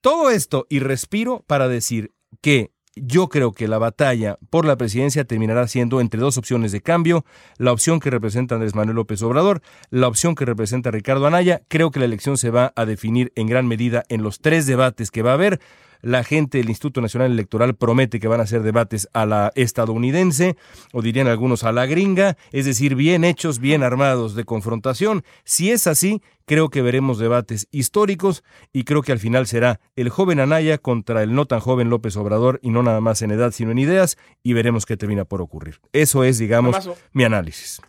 [0.00, 5.24] Todo esto y respiro para decir que yo creo que la batalla por la presidencia
[5.24, 7.24] terminará siendo entre dos opciones de cambio,
[7.56, 11.62] la opción que representa Andrés Manuel López Obrador, la opción que representa Ricardo Anaya.
[11.68, 15.10] Creo que la elección se va a definir en gran medida en los tres debates
[15.10, 15.60] que va a haber.
[16.00, 20.56] La gente del Instituto Nacional Electoral promete que van a ser debates a la estadounidense,
[20.92, 25.24] o dirían algunos a la gringa, es decir, bien hechos, bien armados de confrontación.
[25.44, 30.08] Si es así, creo que veremos debates históricos y creo que al final será el
[30.08, 33.52] joven Anaya contra el no tan joven López Obrador, y no nada más en edad,
[33.52, 35.80] sino en ideas, y veremos qué termina por ocurrir.
[35.92, 37.80] Eso es, digamos, mi análisis.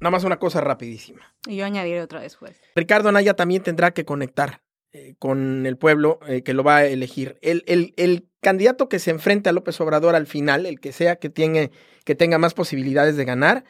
[0.00, 1.20] Nada más una cosa rapidísima.
[1.46, 2.60] Y yo añadiré otra después.
[2.74, 4.60] Ricardo Anaya también tendrá que conectar
[4.94, 7.38] eh, con el pueblo eh, que lo va a elegir.
[7.40, 11.16] El, el, el, candidato que se enfrente a López Obrador al final, el que sea
[11.16, 11.70] que, tiene,
[12.04, 13.64] que tenga más posibilidades de ganar,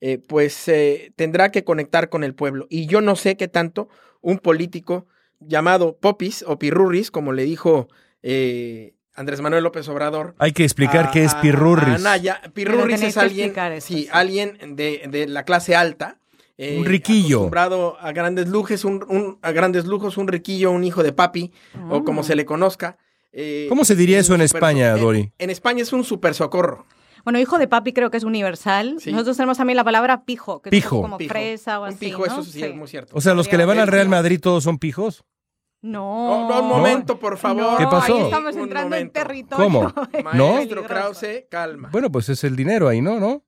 [0.00, 0.70] eh, pues
[1.16, 2.66] tendrá que conectar con el pueblo.
[2.68, 3.88] Y yo no sé qué tanto
[4.20, 5.08] un político
[5.40, 7.88] llamado Popis o Pirurris, como le dijo
[9.14, 10.34] Andrés Manuel López Obrador.
[10.38, 12.04] Hay que explicar qué es Pirurris.
[12.52, 16.18] Pirurris es alguien, sí, alguien de, de la clase alta
[16.58, 17.38] eh, un riquillo.
[17.38, 21.52] Acostumbrado a grandes lujos, un, a grandes lujos, un riquillo, un hijo de papi,
[21.88, 22.98] o como se le conozca.
[23.32, 25.32] Eh, ¿Cómo se diría eso en España, Dori?
[25.38, 26.84] En, España es un super socorro.
[27.22, 28.94] Bueno, hijo de papi creo que es universal.
[29.06, 30.96] Nosotros tenemos también la palabra pijo, que pijo.
[30.96, 32.06] es como fresa o así.
[32.06, 33.14] pijo, eso sí, es muy cierto.
[33.14, 35.24] O sea, los que le van al Real Madrid todos son pijos.
[35.80, 36.48] No.
[36.48, 37.78] no, un momento, por favor.
[37.78, 38.16] ¿Qué pasó?
[38.16, 39.64] Ahí estamos entrando en territorio.
[39.64, 39.92] ¿Cómo?
[40.24, 41.90] Maestro Krause, calma.
[41.92, 43.20] Bueno, pues es el dinero ahí, ¿no?
[43.20, 43.44] ¿No?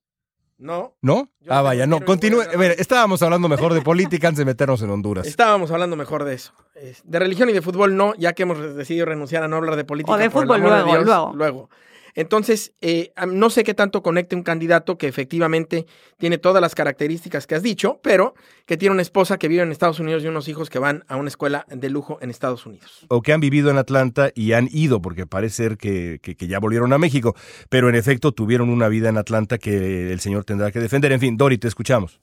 [0.61, 0.95] No.
[1.01, 1.31] ¿No?
[1.49, 2.01] ah, vaya, no.
[2.03, 2.43] Continúe.
[2.77, 5.27] estábamos hablando mejor de política antes de meternos en Honduras.
[5.27, 6.53] Estábamos hablando mejor de eso.
[7.05, 9.85] De religión y de fútbol no, ya que hemos decidido renunciar a no hablar de
[9.85, 10.13] política.
[10.13, 11.33] O de fútbol luego, luego.
[11.35, 11.71] Luego.
[12.15, 15.87] Entonces, eh, no sé qué tanto conecte un candidato que efectivamente
[16.19, 18.35] tiene todas las características que has dicho, pero
[18.67, 21.17] que tiene una esposa que vive en Estados Unidos y unos hijos que van a
[21.17, 23.07] una escuela de lujo en Estados Unidos.
[23.09, 26.59] O que han vivido en Atlanta y han ido, porque parece ser que, que, ya
[26.59, 27.35] volvieron a México,
[27.69, 31.13] pero en efecto tuvieron una vida en Atlanta que el señor tendrá que defender.
[31.13, 32.21] En fin, Dori, te escuchamos.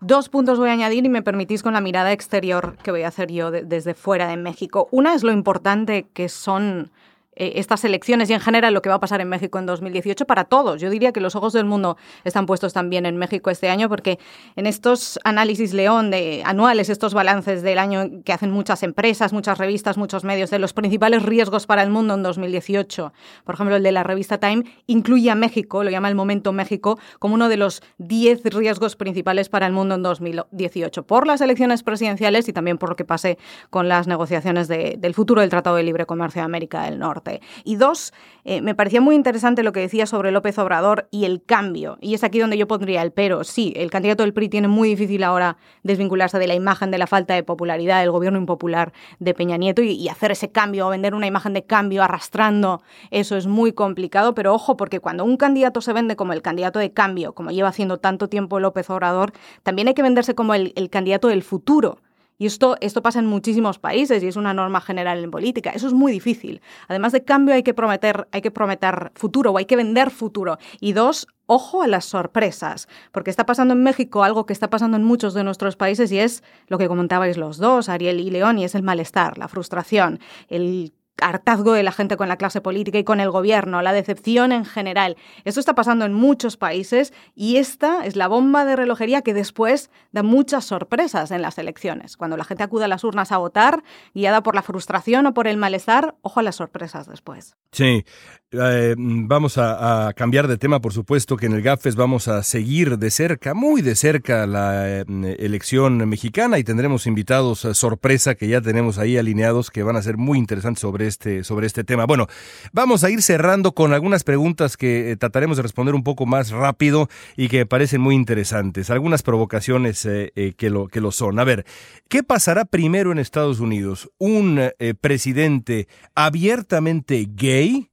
[0.00, 3.08] Dos puntos voy a añadir y me permitís con la mirada exterior que voy a
[3.08, 4.86] hacer yo desde fuera de México.
[4.92, 6.92] Una es lo importante que son
[7.40, 10.26] eh, estas elecciones y en general lo que va a pasar en México en 2018
[10.26, 10.80] para todos.
[10.80, 14.18] Yo diría que los ojos del mundo están puestos también en México este año porque
[14.56, 19.56] en estos análisis León de anuales, estos balances del año que hacen muchas empresas, muchas
[19.56, 23.12] revistas, muchos medios de los principales riesgos para el mundo en 2018,
[23.44, 26.98] por ejemplo el de la revista Time, incluye a México, lo llama el Momento México,
[27.20, 31.84] como uno de los 10 riesgos principales para el mundo en 2018, por las elecciones
[31.84, 33.38] presidenciales y también por lo que pase
[33.70, 37.27] con las negociaciones del futuro del Tratado de Libre Comercio de América del Norte.
[37.64, 38.12] Y dos,
[38.44, 41.98] eh, me parecía muy interesante lo que decía sobre López Obrador y el cambio.
[42.00, 43.44] Y es aquí donde yo pondría el pero.
[43.44, 47.06] Sí, el candidato del PRI tiene muy difícil ahora desvincularse de la imagen de la
[47.06, 51.14] falta de popularidad del gobierno impopular de Peña Nieto y, hacer ese cambio o vender
[51.14, 52.82] una imagen de cambio arrastrando.
[53.10, 56.78] Eso es muy complicado, pero ojo, porque cuando un candidato se vende como el candidato
[56.78, 60.88] de cambio, como lleva haciendo tanto tiempo López Obrador, también hay que venderse como el
[60.90, 61.98] candidato del futuro
[62.38, 65.70] y esto, esto pasa en muchísimos países y es una norma general en política.
[65.70, 66.62] Eso es muy difícil.
[66.86, 70.58] Además de cambio hay que prometer, hay que prometer futuro o hay que vender futuro.
[70.80, 74.96] Y dos, ojo a las sorpresas, porque está pasando en México algo que está pasando
[74.96, 78.58] en muchos de nuestros países y es lo que comentabais los dos, Ariel y León,
[78.58, 82.98] y es el malestar, la frustración, el hartazgo de la gente con la clase política
[82.98, 85.16] y con el gobierno, la decepción en general.
[85.44, 89.90] Esto está pasando en muchos países y esta es la bomba de relojería que después
[90.12, 92.16] da muchas sorpresas en las elecciones.
[92.16, 93.82] Cuando la gente acude a las urnas a votar,
[94.14, 97.56] guiada por la frustración o por el malestar, ojo a las sorpresas después.
[97.72, 98.04] Sí,
[98.50, 102.96] eh, vamos a, cambiar de tema, por supuesto que en el GAFES vamos a seguir
[102.96, 105.04] de cerca, muy de cerca, la eh,
[105.38, 110.02] elección mexicana y tendremos invitados a sorpresa que ya tenemos ahí alineados que van a
[110.02, 112.06] ser muy interesantes sobre este, sobre este tema.
[112.06, 112.26] Bueno,
[112.72, 116.50] vamos a ir cerrando con algunas preguntas que eh, trataremos de responder un poco más
[116.50, 120.08] rápido y que parecen muy interesantes, algunas provocaciones
[120.56, 121.38] que, lo, que lo son.
[121.38, 121.66] A ver,
[122.08, 124.10] ¿qué pasará primero en Estados Unidos?
[124.16, 127.90] ¿Un presidente abiertamente gay?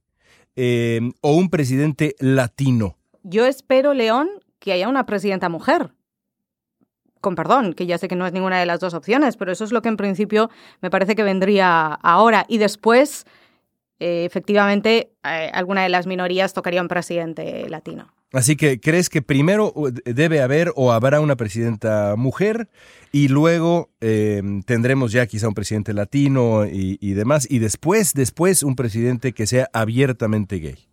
[0.56, 2.96] Eh, o un presidente latino?
[3.22, 5.92] Yo espero, León, que haya una presidenta mujer.
[7.20, 9.64] Con perdón, que ya sé que no es ninguna de las dos opciones, pero eso
[9.64, 12.46] es lo que en principio me parece que vendría ahora.
[12.48, 13.26] Y después,
[13.98, 18.12] eh, efectivamente, eh, alguna de las minorías tocaría un presidente latino.
[18.32, 19.72] Así que, ¿crees que primero
[20.04, 22.68] debe haber o habrá una presidenta mujer
[23.12, 28.62] y luego em, tendremos ya quizá un presidente latino y, y demás y después, después
[28.62, 30.88] un presidente que sea abiertamente gay?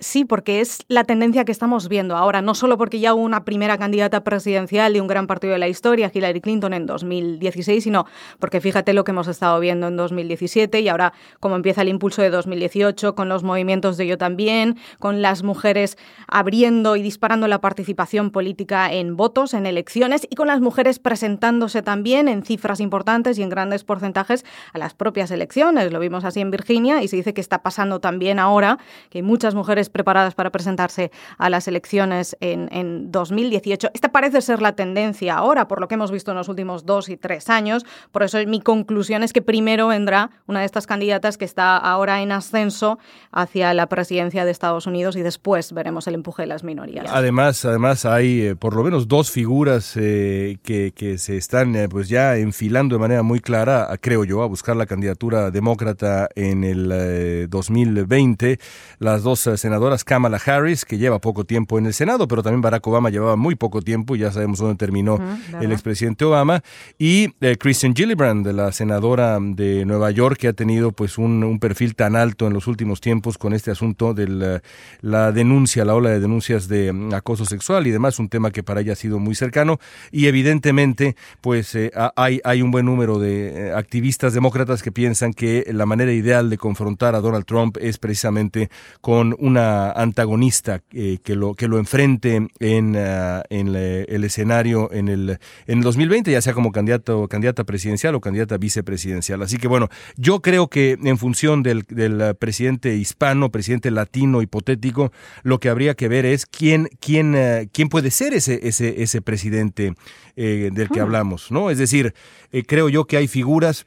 [0.00, 3.44] Sí, porque es la tendencia que estamos viendo ahora, no solo porque ya hubo una
[3.44, 8.06] primera candidata presidencial de un gran partido de la historia, Hillary Clinton, en 2016, sino
[8.38, 12.22] porque fíjate lo que hemos estado viendo en 2017 y ahora como empieza el impulso
[12.22, 17.60] de 2018 con los movimientos de Yo también, con las mujeres abriendo y disparando la
[17.60, 23.36] participación política en votos, en elecciones y con las mujeres presentándose también en cifras importantes
[23.36, 25.90] y en grandes porcentajes a las propias elecciones.
[25.90, 28.78] Lo vimos así en Virginia y se dice que está pasando también ahora,
[29.10, 33.90] que hay muchas mujeres preparadas para presentarse a las elecciones en, en 2018.
[33.94, 37.08] Esta parece ser la tendencia ahora, por lo que hemos visto en los últimos dos
[37.08, 37.84] y tres años.
[38.12, 42.22] Por eso mi conclusión es que primero vendrá una de estas candidatas que está ahora
[42.22, 42.98] en ascenso
[43.32, 47.06] hacia la presidencia de Estados Unidos y después veremos el empuje de las minorías.
[47.10, 51.88] Además, además hay eh, por lo menos dos figuras eh, que, que, se están eh,
[51.88, 56.64] pues ya enfilando de manera muy clara, creo yo, a buscar la candidatura demócrata en
[56.64, 58.58] el 2020.
[58.98, 62.86] Las dos senadoras Kamala Harris, que lleva poco tiempo en el Senado, pero también Barack
[62.86, 65.18] Obama llevaba muy poco tiempo, y ya sabemos dónde terminó
[65.60, 66.62] el expresidente Obama,
[66.98, 71.58] y eh, Christian Gillibrand, de la senadora de Nueva York, que ha tenido pues un,
[71.60, 74.60] perfil tan alto en los últimos tiempos con este asunto de
[75.00, 78.62] la, denuncia, la ola de denuncias de mm, acoso sexual y demás, un tema que
[78.62, 79.78] para ella ha sido muy cercano,
[80.12, 85.32] y evidentemente pues eh, hay, hay un buen número de eh, activistas demócratas que piensan
[85.32, 91.18] que la manera ideal de confrontar a Donald Trump es precisamente con una antagonista eh,
[91.22, 96.30] que, lo, que lo enfrente en, ah, en el escenario en el, en el 2020,
[96.30, 99.42] ya sea como candidato, candidata presidencial o candidata vicepresidencial.
[99.42, 105.12] Así que bueno, yo creo que en función del, del presidente hispano, presidente latino hipotético,
[105.42, 109.22] lo que habría que ver es quién, quién, ah, quién puede ser ese, ese, ese
[109.22, 109.94] presidente
[110.36, 111.70] eh, del que hablamos, ¿no?
[111.70, 112.14] Es decir,
[112.52, 113.86] eh, creo yo que hay figuras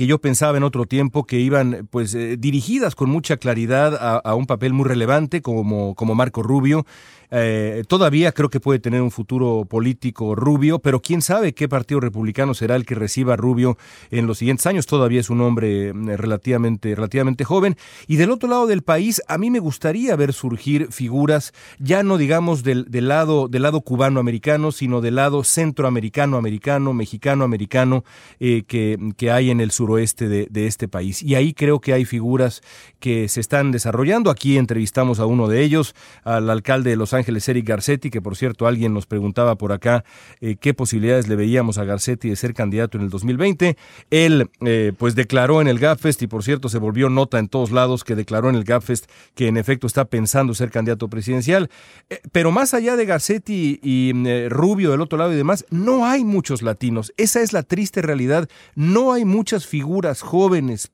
[0.00, 4.16] que yo pensaba en otro tiempo que iban pues eh, dirigidas con mucha claridad a,
[4.16, 6.86] a, un papel muy relevante como, como Marco Rubio
[7.30, 12.00] eh, todavía creo que puede tener un futuro político Rubio, pero quién sabe qué partido
[12.00, 13.78] republicano será el que reciba a Rubio
[14.10, 14.86] en los siguientes años.
[14.86, 17.76] Todavía es un hombre mm, relativamente, relativamente joven.
[18.06, 22.18] Y del otro lado del país, a mí me gustaría ver surgir figuras, ya no
[22.18, 28.04] digamos del, del lado, del lado cubano-americano, sino del lado centroamericano-americano, mexicano-americano
[28.40, 31.22] eh, que, que, hay en el suroeste de, de este país.
[31.22, 32.62] Y ahí creo que hay figuras
[32.98, 34.30] que se están desarrollando.
[34.30, 38.20] Aquí entrevistamos a uno de ellos, al alcalde de Los Ángeles Ángeles, Eric Garcetti, que
[38.20, 40.04] por cierto alguien nos preguntaba por acá
[40.40, 43.76] eh, qué posibilidades le veíamos a Garcetti de ser candidato en el 2020.
[44.10, 47.70] Él eh, pues declaró en el GAPFEST y por cierto se volvió nota en todos
[47.70, 51.70] lados que declaró en el GAPFEST que en efecto está pensando ser candidato presidencial.
[52.08, 54.12] Eh, pero más allá de Garcetti y
[54.48, 57.12] Rubio del otro lado y demás, no hay muchos latinos.
[57.16, 58.48] Esa es la triste realidad.
[58.74, 60.90] No hay muchas figuras jóvenes,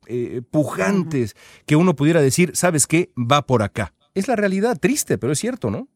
[0.51, 3.11] pujantes, que uno pudiera decir, ¿sabes qué?
[3.17, 3.95] Va por acá.
[4.15, 5.89] Es la realidad triste, pero es cierto, ¿no?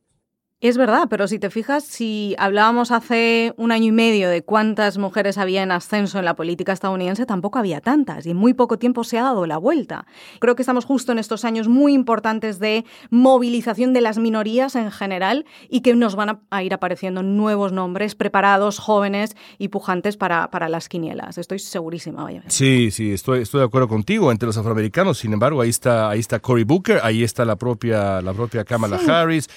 [0.63, 4.99] Es verdad, pero si te fijas, si hablábamos hace un año y medio de cuántas
[4.99, 8.79] mujeres había en ascenso en la política estadounidense, tampoco había tantas y en muy poco
[8.79, 10.05] tiempo se ha dado la vuelta.
[10.39, 14.91] Creo que estamos justo en estos años muy importantes de movilización de las minorías en
[14.91, 20.51] general y que nos van a ir apareciendo nuevos nombres preparados, jóvenes y pujantes para,
[20.51, 21.39] para las quinielas.
[21.39, 22.23] Estoy segurísima.
[22.23, 22.43] Vaya.
[22.49, 24.31] Sí, sí, estoy, estoy de acuerdo contigo.
[24.31, 28.21] Entre los afroamericanos, sin embargo, ahí está, ahí está Cory Booker, ahí está la propia,
[28.21, 29.49] la propia Kamala Harris.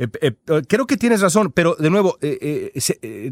[0.00, 2.16] Eh, eh, eh, creo que tienes razón, pero de nuevo,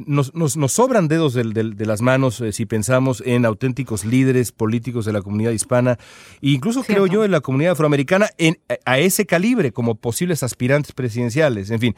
[0.06, 5.22] nos, nos, sobran dedos de, las manos si pensamos en auténticos líderes políticos de la
[5.22, 5.98] comunidad hispana,
[6.42, 10.92] e incluso creo yo en la comunidad afroamericana, en, a ese calibre, como posibles aspirantes
[10.92, 11.70] presidenciales.
[11.70, 11.94] En fin,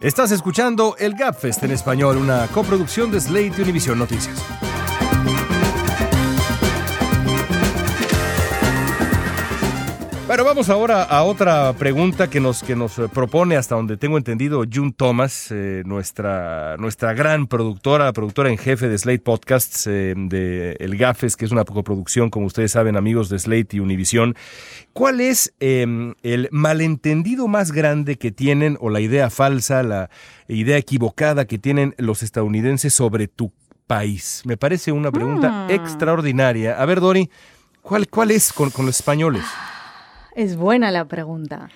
[0.00, 4.42] estás escuchando el GapFest en español, una coproducción de Slate y Univision Noticias.
[10.34, 14.64] Bueno, vamos ahora a otra pregunta que nos, que nos propone, hasta donde tengo entendido,
[14.68, 20.72] June Thomas, eh, nuestra, nuestra gran productora, productora en jefe de Slate Podcasts, eh, de
[20.80, 24.34] El Gafes, que es una coproducción, como ustedes saben, amigos de Slate y Univision.
[24.92, 30.10] ¿Cuál es em, el malentendido más grande que tienen, o la idea falsa, la
[30.48, 33.52] idea equivocada que tienen los estadounidenses sobre tu
[33.86, 34.42] país?
[34.46, 35.70] Me parece una pregunta mm.
[35.70, 36.82] extraordinaria.
[36.82, 37.30] A ver, Dori,
[37.82, 39.44] ¿cuál, cuál es con, con los españoles?
[40.34, 41.70] Es buena la pregunta.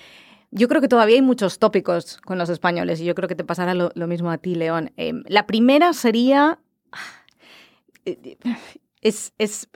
[0.51, 3.45] Yo creo que todavía hay muchos tópicos con los españoles y yo creo que te
[3.45, 4.93] pasará lo, mismo a ti, León.
[4.97, 6.59] Em, la primera sería...
[9.01, 9.69] Es, es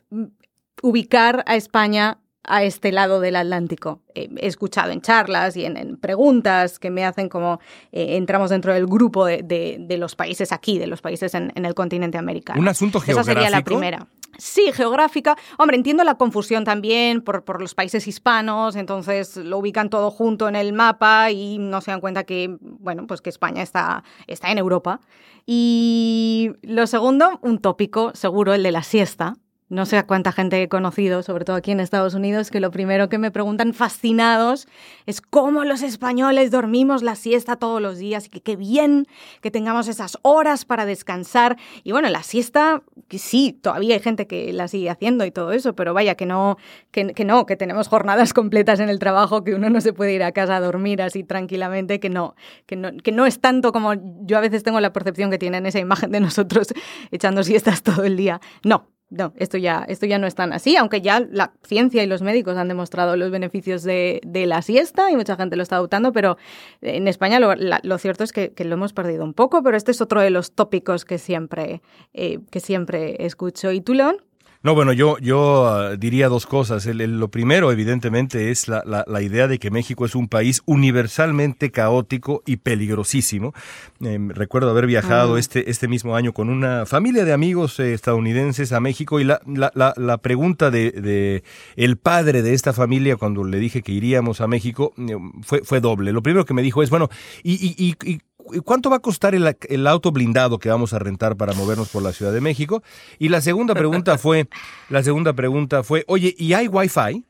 [0.83, 4.01] ubicar a España a este lado del Atlántico.
[4.15, 7.61] Eh, he escuchado en charlas y en, preguntas que me hacen como
[7.93, 11.65] eh, entramos dentro del grupo de, de, los países aquí, de los países en, en,
[11.65, 12.61] el continente americano.
[12.61, 13.31] Un asunto geográfico.
[13.31, 14.09] Esa sería la primera.
[14.39, 15.37] Sí, geográfica.
[15.59, 20.49] Hombre, entiendo la confusión también por, por, los países hispanos, entonces lo ubican todo junto
[20.49, 24.51] en el mapa y no se dan cuenta que, bueno, pues que España está, está
[24.51, 25.01] en Europa.
[25.45, 29.35] Y lo segundo, un tópico seguro, el de la siesta
[29.73, 32.71] no sé a cuánta gente he conocido, sobre todo aquí en Estados Unidos, que lo
[32.71, 34.69] primero que me preguntan fascinados
[35.07, 39.07] es cómo los españoles dormimos la siesta todos los días y que qué bien
[39.41, 41.57] que tengamos esas horas para descansar.
[41.85, 45.53] Y bueno, la siesta, que sí, todavía hay gente que la sigue haciendo y todo
[45.53, 46.59] eso, pero vaya, que no,
[46.91, 50.23] que, no, que tenemos jornadas completas en el trabajo, que uno no se puede ir
[50.23, 52.35] a casa a dormir así tranquilamente, que no,
[52.67, 53.95] que no, que no es tanto como
[54.27, 56.75] yo a veces tengo la percepción que tienen esa imagen de nosotros
[57.11, 58.39] echando siestas todo el día.
[58.65, 62.07] No, no, esto ya, esto ya no es tan así, aunque ya la ciencia y
[62.07, 66.13] los médicos han demostrado los beneficios de, la siesta y mucha gente lo está adoptando,
[66.13, 66.39] pero
[66.81, 70.23] en España lo, cierto es que, lo hemos perdido un poco, pero este es otro
[70.23, 71.83] de los tópicos que siempre,
[72.15, 73.71] eh, que siempre escucho.
[73.71, 74.17] ¿Y tú, León?
[74.65, 76.87] No, bueno, yo, yo ah, diría dos cosas.
[76.87, 82.43] lo primero, evidentemente, es la, la, idea de que México es un país universalmente caótico
[82.47, 83.55] y peligrosísimo.
[84.01, 85.41] Em, recuerdo haber viajado ah.
[85.41, 89.41] este, este mismo año con una familia de amigos eh, estadounidenses a México y la,
[89.47, 91.43] la, la pregunta de, de,
[91.75, 95.81] el padre de esta familia cuando le dije que iríamos a México em, fue, fue
[95.81, 96.13] doble.
[96.13, 97.09] Lo primero que me dijo es, bueno,
[97.43, 98.21] ¿y, y, y
[98.65, 102.13] ¿Cuánto va a costar el, auto blindado que vamos a rentar para movernos por la
[102.13, 102.83] Ciudad de México?
[103.19, 104.49] Y la segunda pregunta fue,
[104.89, 107.25] la segunda pregunta fue, oye, ¿y hay Wi-Fi?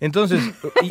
[0.00, 0.42] Entonces,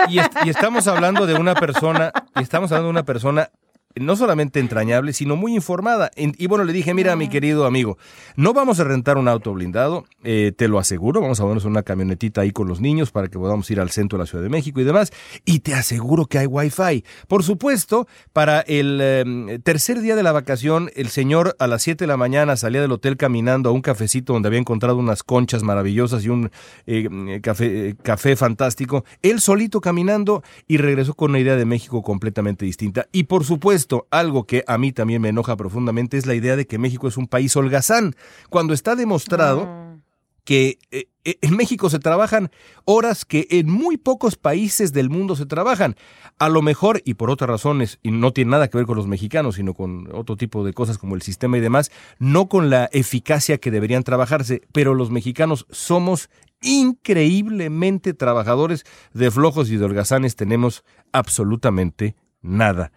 [0.08, 3.50] y, estamos hablando de una persona, y estamos hablando de una persona
[3.96, 6.12] no solamente entrañable, sino muy informada.
[6.16, 7.98] Y bueno, le dije, mira, mi querido amigo,
[8.36, 11.84] no vamos a rentar un auto blindado, eh, te lo aseguro, vamos a ponernos una
[11.84, 14.50] camionetita ahí con los niños para que podamos ir al centro de la Ciudad de
[14.50, 15.12] México y demás,
[15.46, 17.04] y te aseguro que hay wifi.
[17.28, 22.04] Por supuesto, para el em, tercer día de la vacación, el señor a las 7
[22.04, 25.64] de la mañana salía del hotel caminando a un cafecito donde había encontrado unas conchas
[25.64, 26.52] maravillosas y un
[26.86, 32.66] eh, café, café fantástico, él solito caminando y regresó con una idea de México completamente
[32.66, 33.08] distinta.
[33.12, 36.56] Y por supuesto, esto, algo que a mí también me enoja profundamente es la idea
[36.56, 38.16] de que México es un país holgazán,
[38.50, 39.98] cuando está demostrado ah.
[40.44, 42.52] que eh, eh, en México se trabajan
[42.86, 45.96] horas que en muy pocos países del mundo se trabajan.
[46.40, 49.08] A lo mejor, y por otras razones, y no tiene nada que ver con los
[49.08, 52.90] mexicanos, sino con otro tipo de cosas como el sistema y demás, no con la
[52.92, 56.30] eficacia que deberían trabajarse, pero los mexicanos somos
[56.62, 62.92] increíblemente trabajadores de flojos y de holgazanes, tenemos absolutamente nada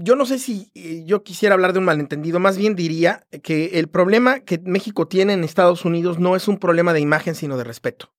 [0.00, 3.78] yo no sé si eh, yo quisiera hablar de un malentendido, más bien diría que
[3.78, 7.56] el problema que México tiene en Estados Unidos no es un problema de imagen, sino
[7.56, 8.12] de respeto.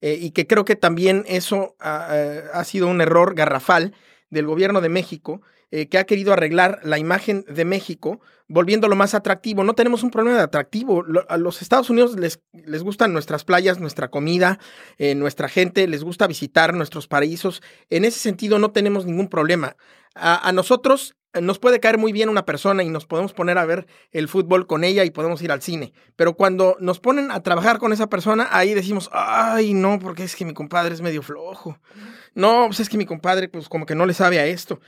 [0.00, 3.94] Eh, y que creo que también eso ha, sido un error garrafal
[4.30, 9.14] del gobierno de México, eh, que ha querido arreglar la imagen de México, volviéndolo más
[9.14, 9.64] atractivo.
[9.64, 11.04] No tenemos un problema de atractivo.
[11.28, 14.58] a los Estados Unidos les, les gustan nuestras playas, nuestra comida,
[15.16, 17.62] nuestra gente, les gusta visitar nuestros paraísos.
[17.90, 19.76] En ese sentido no tenemos ningún problema
[20.18, 23.64] a, nosotros eh, nos puede caer muy bien una persona y nos podemos poner a
[23.64, 25.92] ver el fútbol con ella y podemos ir al cine.
[26.16, 30.34] Pero cuando nos ponen a trabajar con esa persona, ahí decimos, ay, no, porque es
[30.34, 31.78] que mi compadre es medio flojo.
[32.34, 34.80] No, pues es que mi compadre, pues como que no le sabe a esto.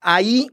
[0.00, 0.50] Ahí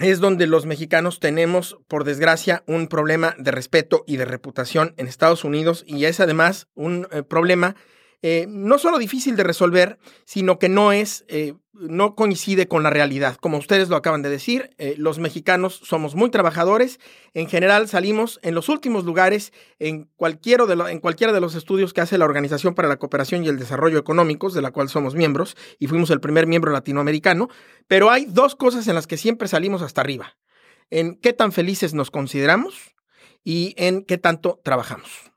[0.00, 5.06] es donde los mexicanos tenemos, por desgracia, un problema de respeto y de reputación en
[5.06, 7.76] Estados Unidos y es además un eh, problema
[8.22, 12.90] eh, no solo difícil de resolver, sino que no es, eh, no coincide con la
[12.90, 13.36] realidad.
[13.36, 17.00] Como ustedes lo acaban de decir, eh, los mexicanos somos muy trabajadores.
[17.34, 21.92] En general salimos en los últimos lugares en, cualquiera de en cualquiera de los estudios
[21.92, 25.16] que hace la Organización para la Cooperación y el Desarrollo Económicos, de la cual somos
[25.16, 27.48] miembros, y fuimos el primer miembro latinoamericano.
[27.88, 30.36] Pero hay dos cosas en las que siempre salimos hasta arriba.
[30.90, 32.94] En qué tan felices nos consideramos
[33.42, 35.31] y en qué tanto trabajamos.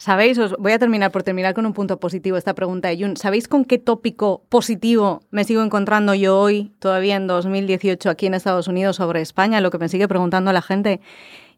[0.00, 0.38] ¿Sabéis?
[0.38, 3.18] Os voy a terminar por terminar con un punto positivo esta pregunta de Jun.
[3.18, 8.32] ¿Sabéis con qué tópico positivo me sigo encontrando yo hoy, todavía en 2018, aquí en
[8.32, 9.60] Estados Unidos, sobre España?
[9.60, 11.02] Lo que me sigue preguntando la gente.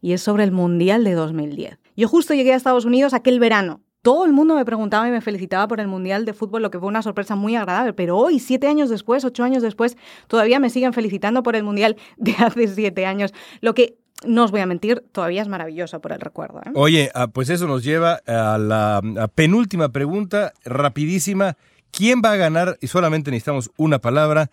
[0.01, 1.79] Y es sobre el Mundial de 2010.
[1.95, 3.79] Yo justo llegué a Estados Unidos aquel verano.
[4.01, 6.79] Todo el mundo me preguntaba y me felicitaba por el Mundial de Fútbol, lo que
[6.79, 7.93] fue una sorpresa muy agradable.
[7.93, 9.95] Pero hoy, siete años después, ocho años después,
[10.27, 13.33] todavía me siguen felicitando por el Mundial de hace siete años.
[13.61, 16.59] Lo que no os voy a mentir, todavía es maravilloso por el recuerdo.
[16.65, 16.71] ¿eh?
[16.75, 19.01] Oye, ah, pues eso nos lleva a la
[19.35, 21.57] penúltima pregunta, rapidísima.
[21.91, 22.77] ¿Quién va a ganar?
[22.81, 24.49] Y solamente necesitamos una palabra,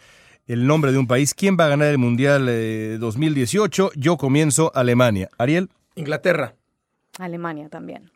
[0.46, 1.32] el nombre de un país.
[1.32, 2.46] ¿Quién va a ganar el Mundial
[3.00, 3.86] 2018?
[3.86, 5.30] Eh, Yo comienzo Alemania.
[5.38, 5.70] Ariel.
[5.94, 6.54] Inglaterra.
[7.18, 8.10] Alemania también.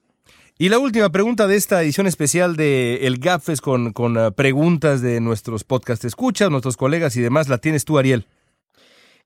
[0.59, 5.01] Y la última pregunta de esta edición especial de El GAFES con, con ah, preguntas
[5.01, 8.27] de nuestros podcast escuchas, nuestros colegas y demás, la tienes tú, Ariel.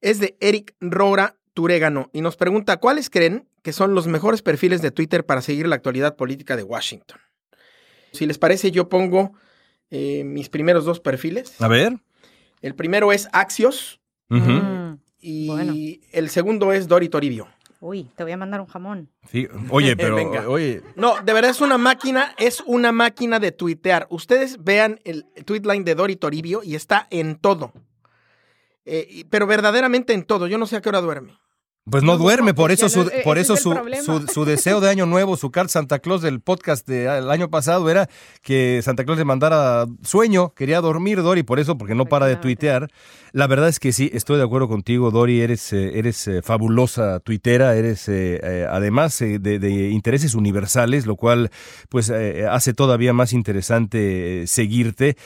[0.01, 4.81] Es de Eric Rora Turégano y nos pregunta cuáles creen que son los mejores perfiles
[4.81, 7.19] de Twitter para seguir la actualidad política de Washington.
[8.13, 9.33] Si les parece, yo pongo
[9.91, 11.61] eh, mis primeros dos perfiles.
[11.61, 11.99] A ver.
[12.63, 17.49] El primero es Axios mm, y el segundo es Dori Toribio.
[17.81, 19.11] Uy, te voy a mandar un jamón.
[19.29, 20.17] Sí, oye, pero
[20.49, 20.81] oye.
[20.95, 24.07] No, de verdad es una máquina, es una máquina de tuitear.
[24.11, 27.73] Ustedes vean el tweet line de Dori Toribio y está en todo.
[28.85, 30.47] Eh, pero verdaderamente en todo.
[30.47, 31.37] Yo no sé a qué hora duerme.
[31.91, 33.75] Pues no duerme, por eso, su, por eso su,
[34.33, 38.09] su, deseo de año nuevo, su carta Santa Claus del podcast del año pasado era
[38.43, 42.37] que Santa Claus le mandara sueño, quería dormir Dori, por eso, porque no para de
[42.37, 42.89] tuitear.
[43.33, 47.21] La verdad es que sí, estoy de acuerdo contigo, Dori, eres, eh, eres eh, fabulosa
[47.21, 51.51] tuitera, eres eh, además de, intereses universales, lo cual
[51.89, 55.17] pues hace todavía más interesante seguirte.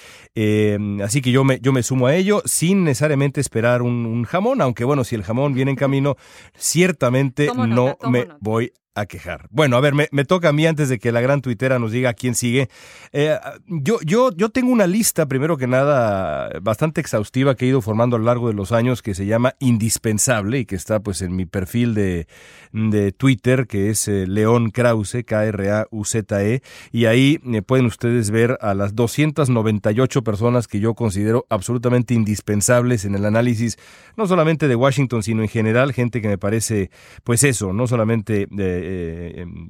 [1.02, 4.84] así que yo me, yo me sumo a ello sin necesariamente esperar un jamón, aunque
[4.84, 6.16] bueno, si el jamón viene en camino
[6.56, 9.48] ciertamente no me voy a quejar.
[9.50, 12.12] Bueno, a ver, me, toca a mí antes de que la gran tuitera nos diga
[12.12, 12.68] quién sigue.
[13.12, 17.80] Eh, yo, yo, yo tengo una lista, primero que nada, bastante exhaustiva que he ido
[17.80, 21.22] formando a lo largo de los años que se llama Indispensable y que está pues
[21.22, 22.26] en mi perfil de,
[22.72, 28.74] de Twitter, que es eh, León Krause, K-R-A-U-Z-E, y ahí eh, pueden ustedes ver a
[28.74, 33.78] las 298 personas que yo considero absolutamente indispensables en el análisis,
[34.16, 36.90] no solamente de Washington, sino en general, gente que me parece,
[37.24, 38.46] pues eso, no solamente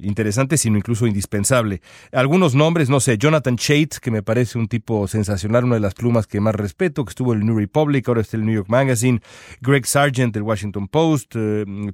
[0.00, 1.80] interesante, sino incluso indispensable.
[2.12, 5.94] Algunos nombres, no sé, Jonathan Chait, que me parece un tipo sensacional, una de las
[5.94, 8.54] plumas que más respeto, que estuvo en el New Republic, ahora está en el New
[8.54, 9.20] York Magazine,
[9.60, 11.36] Greg Sargent del Washington Post,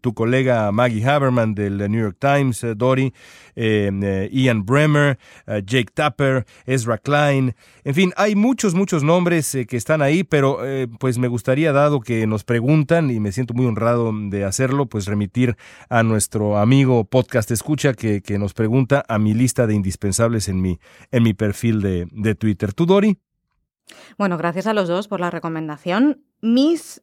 [0.01, 3.12] tu colega Maggie Haberman del New York Times, Dory,
[3.57, 7.55] Ian Bremer, Jake Tapper, Ezra Klein,
[7.85, 10.59] en fin, hay muchos, muchos nombres que están ahí, pero
[10.99, 15.07] pues me gustaría, dado que nos preguntan, y me siento muy honrado de hacerlo, pues
[15.07, 15.57] remitir
[15.89, 20.61] a nuestro amigo podcast escucha que, que nos pregunta a mi lista de indispensables en
[20.61, 20.79] mi,
[21.11, 22.73] en mi perfil de, de Twitter.
[22.73, 23.19] ¿Tú, Dori?
[24.17, 26.23] Bueno, gracias a los dos por la recomendación.
[26.41, 27.03] Mis,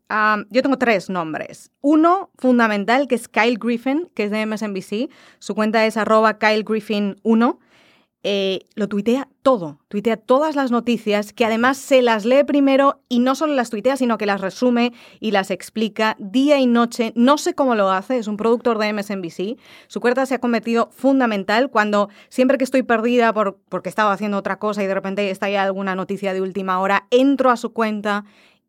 [0.50, 1.72] yo tengo tres nombres.
[1.82, 5.10] Uno fundamental que es Kyle Griffin, que es de MSNBC.
[5.40, 7.60] Su cuenta es arroba Kyle Griffin 1
[8.28, 13.20] eh, lo tuitea todo, tuitea todas las noticias, que además se las lee primero y
[13.20, 17.14] no solo las tuitea, sino que las resume y las explica día y noche.
[17.16, 19.60] No sé cómo lo hace, es un productor de MSNBC.
[19.86, 24.38] Su cuenta se ha convertido fundamental cuando siempre que estoy perdida por, porque estaba haciendo
[24.38, 27.74] otra cosa y de repente está ya alguna noticia de última hora, entro a su
[27.74, 28.26] cuenta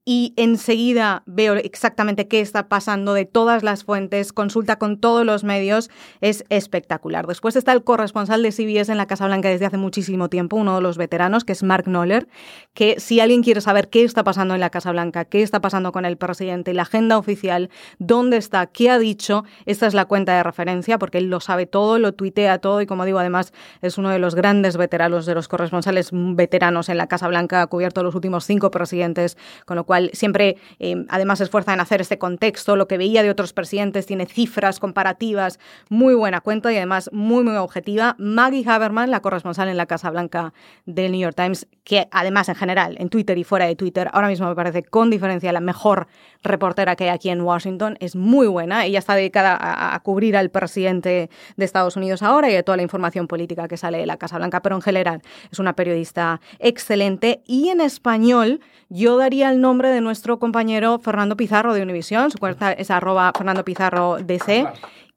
[0.08, 5.42] y enseguida veo exactamente qué está pasando de todas las fuentes, consulta con todos los
[5.42, 5.90] medios,
[6.20, 7.26] es espectacular.
[7.26, 10.76] Después está el corresponsal de CBS en la Casa Blanca desde hace muchísimo tiempo, uno
[10.76, 12.28] de los veteranos, que es Mark Noller,
[12.72, 15.90] que si alguien quiere saber qué está pasando en la Casa Blanca, qué está pasando
[15.90, 20.36] con el presidente, la agenda oficial, dónde está, qué ha dicho, esta es la cuenta
[20.36, 23.52] de referencia, porque él lo sabe todo, lo tuitea todo y como digo, además
[23.82, 27.66] es uno de los grandes veteranos, de los corresponsales veteranos en la Casa Blanca, ha
[27.66, 32.00] cubierto los últimos cinco presidentes, con lo cual siempre eh, además se esfuerza en hacer
[32.00, 36.76] este contexto, lo que veía de otros presidentes, tiene cifras comparativas, muy buena cuenta y
[36.76, 38.16] además muy, muy objetiva.
[38.18, 40.52] Maggie Haberman, la corresponsal en la Casa Blanca
[40.84, 44.28] del New York Times, que además en general, en Twitter y fuera de Twitter, ahora
[44.28, 46.06] mismo me parece con diferencia la mejor
[46.42, 48.84] reportera que hay aquí en Washington, es muy buena.
[48.84, 52.76] Ella está dedicada a, a cubrir al presidente de Estados Unidos ahora y de toda
[52.76, 56.40] la información política que sale de la Casa Blanca, pero en general es una periodista
[56.58, 57.42] excelente.
[57.46, 62.38] Y en español, yo daría el nombre de nuestro compañero Fernando Pizarro de Univisión, su
[62.38, 64.66] cuenta es arroba Fernando Pizarro DC.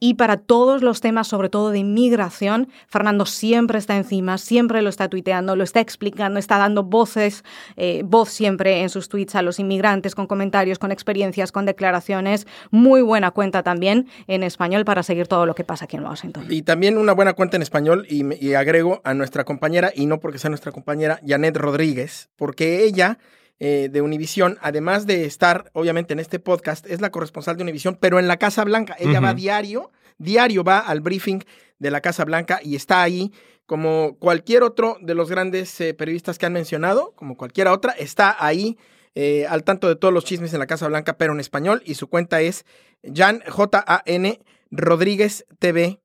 [0.01, 4.89] Y para todos los temas, sobre todo de inmigración, Fernando siempre está encima, siempre lo
[4.89, 7.43] está tuiteando, lo está explicando, está dando voces,
[7.75, 12.47] eh, voz siempre en sus tweets a los inmigrantes, con comentarios, con experiencias, con declaraciones.
[12.71, 16.45] Muy buena cuenta también en español para seguir todo lo que pasa aquí en Washington.
[16.49, 20.21] Y también una buena cuenta en español, y, y agrego a nuestra compañera, y no
[20.21, 23.17] porque sea nuestra compañera, Janet Rodríguez, porque ella
[23.59, 27.97] eh, de Univisión, además de estar, obviamente, en este podcast, es la corresponsal de Univisión,
[27.99, 28.95] pero en la Casa Blanca.
[28.99, 31.39] Ella va diario, diario va al briefing
[31.77, 33.33] de la Casa Blanca y está ahí
[33.65, 38.35] como cualquier otro de los grandes eh, periodistas que han mencionado, como cualquiera otra, está
[38.39, 38.77] ahí
[39.13, 41.95] eh, al tanto de todos los chismes en la Casa Blanca, pero en español, y
[41.95, 42.65] su cuenta es
[43.03, 44.39] Jan J-A-N
[44.71, 45.99] Rodríguez TV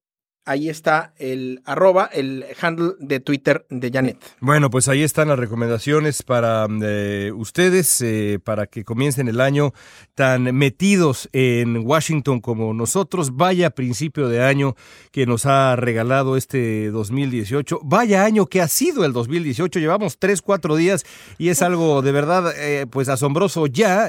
[0.44, 4.18] ahí está el arroba, el handle de Twitter de Janet.
[4.40, 9.72] Bueno, pues ahí están las recomendaciones para eh, ustedes, eh, para que comiencen el año
[10.14, 13.36] tan metidos en Washington como nosotros.
[13.36, 14.76] Vaya principio de año
[15.10, 17.80] que nos ha regalado este 2018.
[17.82, 19.80] Vaya año que ha sido el 2018.
[19.80, 21.04] Llevamos tres, cuatro días
[21.38, 24.08] y es algo de verdad eh, pues asombroso ya.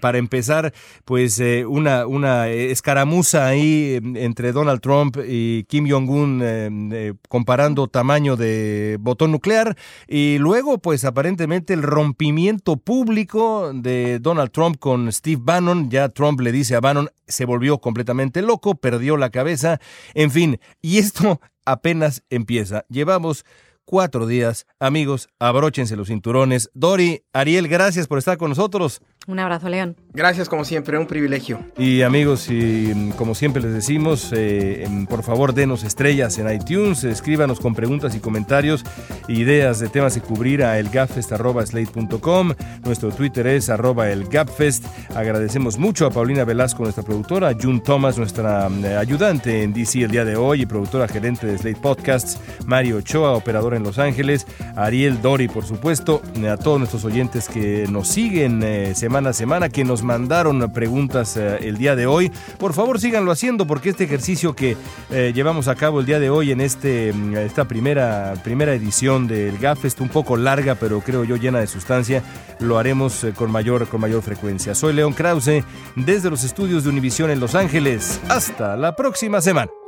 [0.00, 0.72] para empezar,
[1.04, 8.36] pues una, una escaramuza ahí entre Donald Trump y Kim Jong-un eh, eh, comparando tamaño
[8.36, 9.76] de botón nuclear
[10.08, 16.40] y luego pues aparentemente el rompimiento público de Donald Trump con Steve Bannon, ya Trump
[16.40, 19.80] le dice a Bannon se volvió completamente loco, perdió la cabeza,
[20.14, 22.84] en fin, y esto apenas empieza.
[22.88, 23.44] Llevamos
[23.90, 24.68] cuatro días.
[24.78, 26.70] Amigos, abróchense los cinturones.
[26.74, 29.02] Dori, Ariel, gracias por estar con nosotros.
[29.26, 29.96] Un abrazo, León.
[30.14, 31.60] Gracias, como siempre, un privilegio.
[31.76, 36.50] Y amigos, y mm, como siempre les decimos, eh, em, por favor denos estrellas en
[36.50, 38.82] iTunes, escríbanos con preguntas y comentarios,
[39.28, 42.54] ideas de temas que cubrir a elgapfest.slate.com.
[42.84, 44.86] Nuestro Twitter es arroba elgapfest.
[45.14, 50.02] Agradecemos mucho a Paulina Velasco, nuestra productora, a June Thomas, nuestra mm, ayudante en DC
[50.02, 53.98] el día de hoy y productora gerente de Slate Podcasts, Mario Ochoa, operador en Los
[53.98, 59.32] Ángeles, Ariel Dori, por supuesto, a todos nuestros oyentes que nos siguen eh, semana a
[59.32, 62.30] semana, que nos mandaron preguntas eh, el día de hoy.
[62.58, 64.76] Por favor, síganlo haciendo porque este ejercicio que
[65.10, 69.26] eh, llevamos a cabo el día de hoy en este, mm, esta primera, primera edición
[69.26, 72.22] del GAFest, un poco larga, pero creo yo llena de sustancia,
[72.58, 74.74] lo haremos con, mayor, con mayor frecuencia.
[74.74, 75.64] Soy León Krause,
[75.96, 78.20] desde los estudios de Univisión en Los Ángeles.
[78.28, 79.79] Hasta la próxima semana.